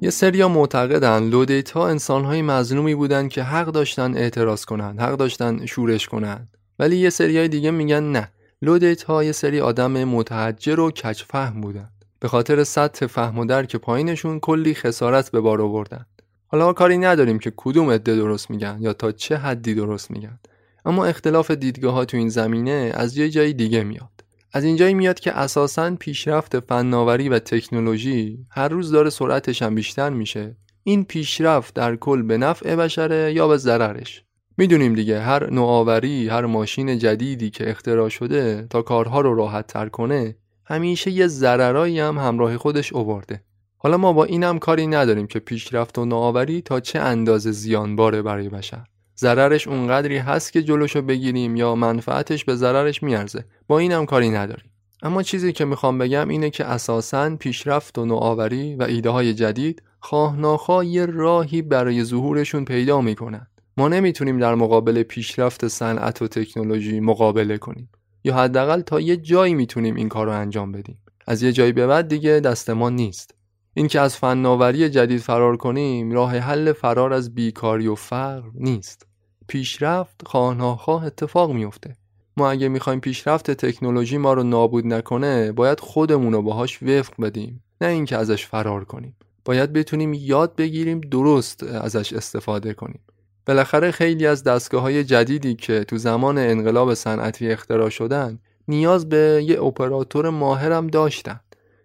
یه 0.00 0.10
سریا 0.10 0.48
معتقدن 0.48 1.28
لودیت 1.28 1.70
ها 1.70 1.88
انسان 1.88 2.24
های 2.24 2.42
مظلومی 2.42 2.94
بودن 2.94 3.28
که 3.28 3.42
حق 3.42 3.66
داشتن 3.66 4.16
اعتراض 4.16 4.64
کنن 4.64 4.98
حق 4.98 5.16
داشتن 5.16 5.66
شورش 5.66 6.08
کنن. 6.08 6.48
ولی 6.78 6.96
یه 6.96 7.10
سریای 7.10 7.48
دیگه 7.48 7.70
میگن 7.70 8.12
نه. 8.12 8.28
لودیت 8.62 9.02
ها 9.02 9.24
یه 9.24 9.32
سری 9.32 9.60
آدم 9.60 10.04
متحجر 10.04 10.80
و 10.80 10.90
کچفهم 10.90 11.60
بودن. 11.60 11.88
به 12.20 12.28
خاطر 12.28 12.64
سطح 12.64 13.06
فهم 13.06 13.38
و 13.38 13.44
درک 13.44 13.76
پایینشون 13.76 14.40
کلی 14.40 14.74
خسارت 14.74 15.30
به 15.30 15.40
بار 15.40 15.62
آوردن. 15.62 16.06
حالا 16.46 16.72
کاری 16.72 16.98
نداریم 16.98 17.38
که 17.38 17.52
کدوم 17.56 17.90
عده 17.90 18.16
درست 18.16 18.50
میگن 18.50 18.78
یا 18.80 18.92
تا 18.92 19.12
چه 19.12 19.36
حدی 19.36 19.74
درست 19.74 20.10
میگن. 20.10 20.38
اما 20.84 21.04
اختلاف 21.04 21.50
دیدگاه 21.50 21.94
ها 21.94 22.04
تو 22.04 22.16
این 22.16 22.28
زمینه 22.28 22.92
از 22.94 23.16
یه 23.16 23.30
جای 23.30 23.52
دیگه 23.52 23.84
میاد. 23.84 24.24
از 24.52 24.64
اینجایی 24.64 24.94
میاد 24.94 25.20
که 25.20 25.32
اساسا 25.32 25.96
پیشرفت 26.00 26.60
فناوری 26.60 27.28
و 27.28 27.38
تکنولوژی 27.38 28.38
هر 28.50 28.68
روز 28.68 28.90
داره 28.90 29.10
سرعتش 29.10 29.62
هم 29.62 29.74
بیشتر 29.74 30.10
میشه. 30.10 30.56
این 30.82 31.04
پیشرفت 31.04 31.74
در 31.74 31.96
کل 31.96 32.22
به 32.22 32.38
نفع 32.38 32.76
بشره 32.76 33.32
یا 33.32 33.48
به 33.48 33.56
ضررش؟ 33.56 34.22
می‌دونیم 34.56 34.94
دیگه 34.94 35.20
هر 35.20 35.50
نوآوری 35.50 36.28
هر 36.28 36.46
ماشین 36.46 36.98
جدیدی 36.98 37.50
که 37.50 37.70
اختراع 37.70 38.08
شده 38.08 38.66
تا 38.70 38.82
کارها 38.82 39.20
رو 39.20 39.34
راحت 39.34 39.66
تر 39.66 39.88
کنه 39.88 40.36
همیشه 40.70 41.10
یه 41.10 41.26
ضررایی 41.26 42.00
هم 42.00 42.18
همراه 42.18 42.56
خودش 42.56 42.92
اوورده. 42.92 43.42
حالا 43.76 43.96
ما 43.96 44.12
با 44.12 44.24
اینم 44.24 44.58
کاری 44.58 44.86
نداریم 44.86 45.26
که 45.26 45.38
پیشرفت 45.38 45.98
و 45.98 46.04
نوآوری 46.04 46.62
تا 46.62 46.80
چه 46.80 46.98
اندازه 46.98 47.52
زیانباره 47.52 48.22
برای 48.22 48.48
بشر. 48.48 48.84
ضررش 49.18 49.68
اونقدری 49.68 50.16
هست 50.16 50.52
که 50.52 50.62
جلوشو 50.62 51.02
بگیریم 51.02 51.56
یا 51.56 51.74
منفعتش 51.74 52.44
به 52.44 52.56
ضررش 52.56 53.02
میارزه. 53.02 53.44
با 53.68 53.78
اینم 53.78 54.06
کاری 54.06 54.30
نداریم. 54.30 54.70
اما 55.02 55.22
چیزی 55.22 55.52
که 55.52 55.64
می‌خوام 55.64 55.98
بگم 55.98 56.28
اینه 56.28 56.50
که 56.50 56.64
اساساً 56.64 57.36
پیشرفت 57.36 57.98
و 57.98 58.04
نوآوری 58.04 58.76
و 58.76 58.82
ایده 58.82 59.10
های 59.10 59.34
جدید 59.34 59.82
خواه 60.00 60.36
ناخواه 60.36 60.86
یه 60.86 61.06
راهی 61.06 61.62
برای 61.62 62.04
ظهورشون 62.04 62.64
پیدا 62.64 63.00
می‌کنن. 63.00 63.46
ما 63.76 63.88
نمی‌تونیم 63.88 64.38
در 64.38 64.54
مقابل 64.54 65.02
پیشرفت 65.02 65.68
صنعت 65.68 66.22
و 66.22 66.28
تکنولوژی 66.28 67.00
مقابله 67.00 67.58
کنیم. 67.58 67.88
یا 68.28 68.34
حداقل 68.34 68.80
تا 68.80 69.00
یه 69.00 69.16
جایی 69.16 69.54
می‌تونیم 69.54 69.94
این 69.94 70.08
کار 70.08 70.26
رو 70.26 70.32
انجام 70.32 70.72
بدیم. 70.72 70.98
از 71.26 71.42
یه 71.42 71.52
جایی 71.52 71.72
به 71.72 71.86
بعد 71.86 72.08
دیگه 72.08 72.40
دست 72.40 72.70
ما 72.70 72.90
نیست. 72.90 73.34
اینکه 73.74 74.00
از 74.00 74.16
فناوری 74.16 74.88
جدید 74.88 75.20
فرار 75.20 75.56
کنیم 75.56 76.12
راه 76.12 76.36
حل 76.36 76.72
فرار 76.72 77.12
از 77.12 77.34
بیکاری 77.34 77.86
و 77.86 77.94
فقر 77.94 78.48
نیست. 78.54 79.06
پیشرفت 79.46 80.28
خواه 80.28 81.04
اتفاق 81.04 81.52
میفته 81.52 81.96
ما 82.36 82.50
اگه 82.50 82.68
می‌خوایم 82.68 83.00
پیشرفت 83.00 83.50
تکنولوژی 83.50 84.18
ما 84.18 84.32
رو 84.32 84.42
نابود 84.42 84.86
نکنه 84.86 85.52
باید 85.52 85.80
خودمون 85.80 86.32
رو 86.32 86.42
باهاش 86.42 86.82
وفق 86.82 87.12
بدیم. 87.22 87.62
نه 87.80 87.88
اینکه 87.88 88.16
ازش 88.16 88.46
فرار 88.46 88.84
کنیم. 88.84 89.16
باید 89.44 89.72
بتونیم 89.72 90.14
یاد 90.14 90.56
بگیریم 90.56 91.00
درست 91.00 91.62
ازش 91.62 92.12
استفاده 92.12 92.74
کنیم. 92.74 93.00
بالاخره 93.48 93.90
خیلی 93.90 94.26
از 94.26 94.44
دستگاه 94.44 94.82
های 94.82 95.04
جدیدی 95.04 95.54
که 95.54 95.84
تو 95.84 95.98
زمان 95.98 96.38
انقلاب 96.38 96.94
صنعتی 96.94 97.50
اختراع 97.50 97.88
شدن 97.88 98.38
نیاز 98.68 99.08
به 99.08 99.44
یه 99.48 99.62
اپراتور 99.62 100.30
ماهرم 100.30 100.86
داشتن. 100.86 101.40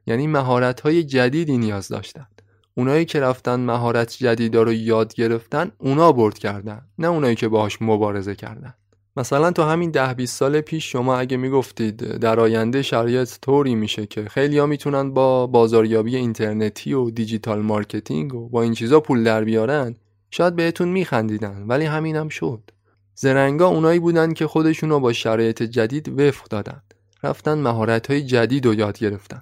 یعنی 0.08 0.28
مهارت 0.28 0.82
های 0.82 1.04
جدیدی 1.04 1.58
نیاز 1.58 1.88
داشتن. 1.88 2.28
اونایی 2.76 3.06
که 3.06 3.20
رفتن 3.20 3.60
مهارت 3.60 4.18
جدیدا 4.18 4.64
رو 4.64 4.74
یاد 4.74 5.14
گرفتن 5.14 5.72
اونا 5.78 6.12
برد 6.12 6.38
کردن 6.38 6.82
نه 7.00 7.08
اونایی 7.08 7.36
که 7.36 7.48
باهاش 7.48 7.82
مبارزه 7.82 8.36
کردن. 8.36 8.74
مثلا 9.18 9.52
تو 9.52 9.64
همین 9.64 9.92
ده 9.92 10.14
20 10.14 10.38
سال 10.38 10.62
پیش 10.62 10.92
شما 10.92 11.18
اگه 11.18 11.38
می‌گفتید 11.38 11.98
در 12.18 12.40
آینده 12.40 12.82
شرایط 12.82 13.32
طوری 13.42 13.76
میشه 13.76 14.06
که 14.06 14.26
خیلی 14.26 14.58
ها 14.58 14.66
می‌تونن 14.66 15.14
با 15.14 15.48
بازاریابی 15.48 16.16
اینترنتی 16.16 16.94
و 16.94 17.10
digital 17.10 17.62
marketing 17.62 18.36
و 18.36 18.50
با 18.50 18.62
این 18.62 18.74
چیزا 18.74 19.00
پول 19.00 19.24
در 19.24 19.44
بیارن 19.44 19.96
شاید 20.34 20.56
بهتون 20.56 20.88
میخندیدن 20.88 21.66
ولی 21.68 21.86
همینم 21.86 22.20
هم 22.20 22.30
شد. 22.30 22.72
زرنگا 23.16 23.68
اونایی 23.68 24.00
بودن 24.00 24.34
که 24.34 24.48
خودشون 24.48 24.90
رو 24.90 25.00
با 25.00 25.14
شرایط 25.14 25.64
جدید 25.64 26.20
وفق 26.20 26.48
دادن. 26.48 26.82
رفتن 27.24 27.54
مهارت 27.58 28.12
های 28.12 28.22
جدید 28.22 28.66
رو 28.66 28.74
یاد 28.74 28.98
گرفتن. 28.98 29.42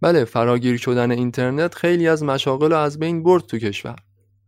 بله 0.00 0.24
فراگیر 0.24 0.76
شدن 0.76 1.10
اینترنت 1.10 1.74
خیلی 1.74 2.08
از 2.08 2.22
مشاغل 2.22 2.70
رو 2.70 2.76
از 2.76 2.98
بین 2.98 3.22
برد 3.22 3.46
تو 3.46 3.58
کشور. 3.58 3.96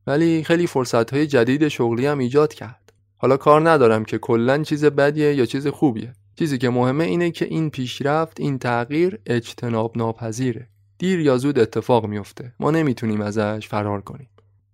ولی 0.07 0.45
خیلی 0.45 0.67
فرصت 0.67 1.15
های 1.15 1.27
جدید 1.27 1.69
شغلی 1.69 2.07
هم 2.07 2.19
ایجاد 2.19 2.55
کرد. 2.55 2.93
حالا 3.17 3.37
کار 3.37 3.71
ندارم 3.71 4.05
که 4.05 4.19
کلا 4.19 4.63
چیز 4.63 4.85
بدیه 4.85 5.35
یا 5.35 5.47
چیز 5.47 5.67
خوبیه. 5.67 6.13
چیزی 6.39 6.59
که 6.59 6.71
مهمه 6.71 7.05
اینه 7.05 7.31
که 7.31 7.45
این 7.45 7.71
پیشرفت 7.71 8.41
این 8.41 8.59
تغییر 8.59 9.19
اجتناب 9.27 9.99
ناپذیره 9.99 10.69
دیر 10.99 11.21
یا 11.21 11.39
زود 11.39 11.59
اتفاق 11.59 12.07
میفته 12.07 12.53
ما 12.61 12.71
نمی‌تونیم 12.71 13.21
ازش 13.21 13.69
فرار 13.69 14.01
کنیم. 14.01 14.29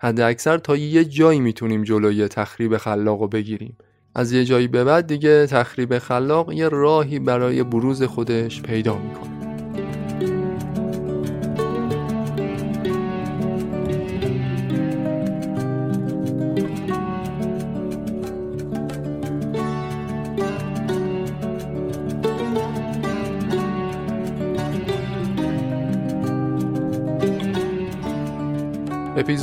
حد 0.05 0.21
اکثر 0.21 0.59
تا 0.59 0.77
یه 0.77 1.05
جایی 1.05 1.41
می‌تونیم 1.41 1.83
جلوی 1.83 2.29
تخریب 2.29 2.77
خلاق 2.77 3.21
رو 3.21 3.29
بگیریم. 3.29 3.77
از 4.15 4.33
یه 4.33 4.45
جایی 4.45 4.69
به 4.69 4.85
بعد 4.85 5.07
دیگه 5.07 5.47
تخریب 5.47 5.99
خلاق 5.99 6.53
یه 6.53 6.69
راهی 6.69 7.19
برای 7.19 7.63
بروز 7.63 8.03
خودش 8.03 8.63
پیدا 8.63 8.99
می‌کنه. 8.99 9.34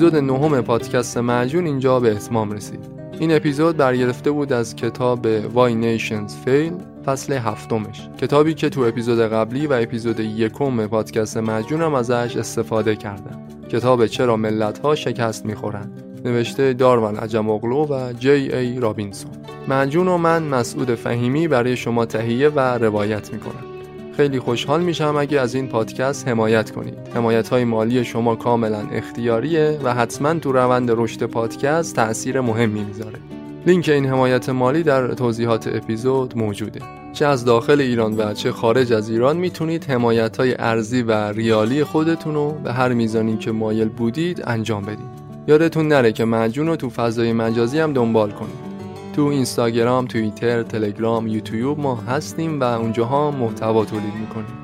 اپیزود 0.02 0.24
نهم 0.24 0.62
پادکست 0.62 1.18
معجون 1.18 1.66
اینجا 1.66 2.00
به 2.00 2.12
اتمام 2.12 2.52
رسید. 2.52 2.80
این 3.20 3.36
اپیزود 3.36 3.78
برگرفته 3.78 4.32
بود 4.32 4.54
از 4.54 4.76
کتاب 4.76 5.42
Why 5.42 5.74
Nations 5.84 6.32
Fail 6.48 6.74
فصل 7.06 7.34
هفتمش. 7.34 8.10
کتابی 8.22 8.54
که 8.54 8.70
تو 8.70 8.82
اپیزود 8.82 9.20
قبلی 9.20 9.68
و 9.68 9.74
اپیزود 9.74 10.20
یکم 10.20 10.88
پادکست 10.88 11.38
معجون 11.38 11.82
هم 11.82 11.94
ازش 11.94 12.36
استفاده 12.38 12.96
کردم. 12.96 13.48
کتاب 13.72 14.06
چرا 14.06 14.38
ملت 14.38 14.80
ها 14.80 14.96
شکست 14.96 15.46
می‌خورند 15.46 16.04
نوشته 16.26 16.74
داروان 16.74 17.16
عجم 17.16 17.50
اغلو 17.50 17.86
و 17.86 18.14
جی 18.14 18.30
ای 18.30 18.80
رابینسون 18.80 19.32
معجون 19.68 20.08
و 20.08 20.18
من 20.18 20.44
مسعود 20.44 20.96
فهیمی 20.96 21.48
برای 21.48 21.78
شما 21.78 22.06
تهیه 22.06 22.50
و 22.50 22.60
روایت 22.60 23.34
می‌کنم. 23.34 23.71
خیلی 24.18 24.40
خوشحال 24.40 24.84
میشم 24.84 25.16
اگه 25.18 25.40
از 25.40 25.56
این 25.56 25.68
پادکست 25.68 26.28
حمایت 26.28 26.72
کنید. 26.72 26.98
حمایت 27.16 27.50
های 27.50 27.64
مالی 27.64 28.04
شما 28.04 28.36
کاملا 28.36 28.84
اختیاریه 28.92 29.80
و 29.84 29.94
حتما 29.94 30.34
تو 30.34 30.52
روند 30.52 30.92
رشد 30.92 31.24
پادکست 31.24 31.96
تاثیر 31.96 32.42
مهمی 32.42 32.84
می‌ذاره. 32.84 33.20
لینک 33.66 33.90
این 33.90 34.06
حمایت 34.06 34.50
مالی 34.50 34.84
در 34.84 35.14
توضیحات 35.14 35.68
اپیزود 35.68 36.38
موجوده. 36.38 36.80
چه 37.14 37.26
از 37.26 37.46
داخل 37.46 37.82
ایران 37.82 38.18
و 38.18 38.34
چه 38.34 38.52
خارج 38.52 38.94
از 38.94 39.10
ایران 39.10 39.38
می‌تونید 39.38 39.84
حمایت 39.84 40.38
های 40.38 40.56
ارزی 40.60 41.02
و 41.02 41.12
ریالی 41.12 41.84
خودتون 41.84 42.34
رو 42.34 42.52
به 42.52 42.74
هر 42.74 42.94
میزانی 42.94 43.38
که 43.38 43.52
مایل 43.52 43.90
بودید 43.90 44.44
انجام 44.48 44.84
بدید. 44.84 45.22
یادتون 45.48 45.88
نره 45.88 46.12
که 46.12 46.26
مجون 46.26 46.68
رو 46.68 46.76
تو 46.76 46.90
فضای 46.90 47.34
مجازی 47.34 47.80
هم 47.80 47.94
دنبال 47.94 48.32
کنید. 48.32 48.71
تو 49.14 49.26
اینستاگرام، 49.26 50.06
توییتر، 50.06 50.64
تلگرام، 50.64 51.28
یوتیوب 51.28 51.80
ما 51.80 51.96
هستیم 51.96 52.60
و 52.60 52.64
اونجاها 52.64 53.32
محتوا 53.32 53.86
تولید 53.86 54.14
می‌کنیم. 54.22 54.58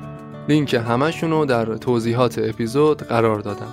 لینک 0.48 0.74
همشون 0.74 1.30
رو 1.30 1.44
در 1.44 1.76
توضیحات 1.76 2.38
اپیزود 2.38 3.02
قرار 3.02 3.40
دادم. 3.40 3.72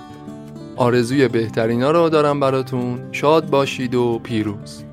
آرزوی 0.75 1.27
بهترینا 1.27 1.91
رو 1.91 2.09
دارم 2.09 2.39
براتون. 2.39 2.99
شاد 3.11 3.49
باشید 3.49 3.95
و 3.95 4.19
پیروز. 4.23 4.83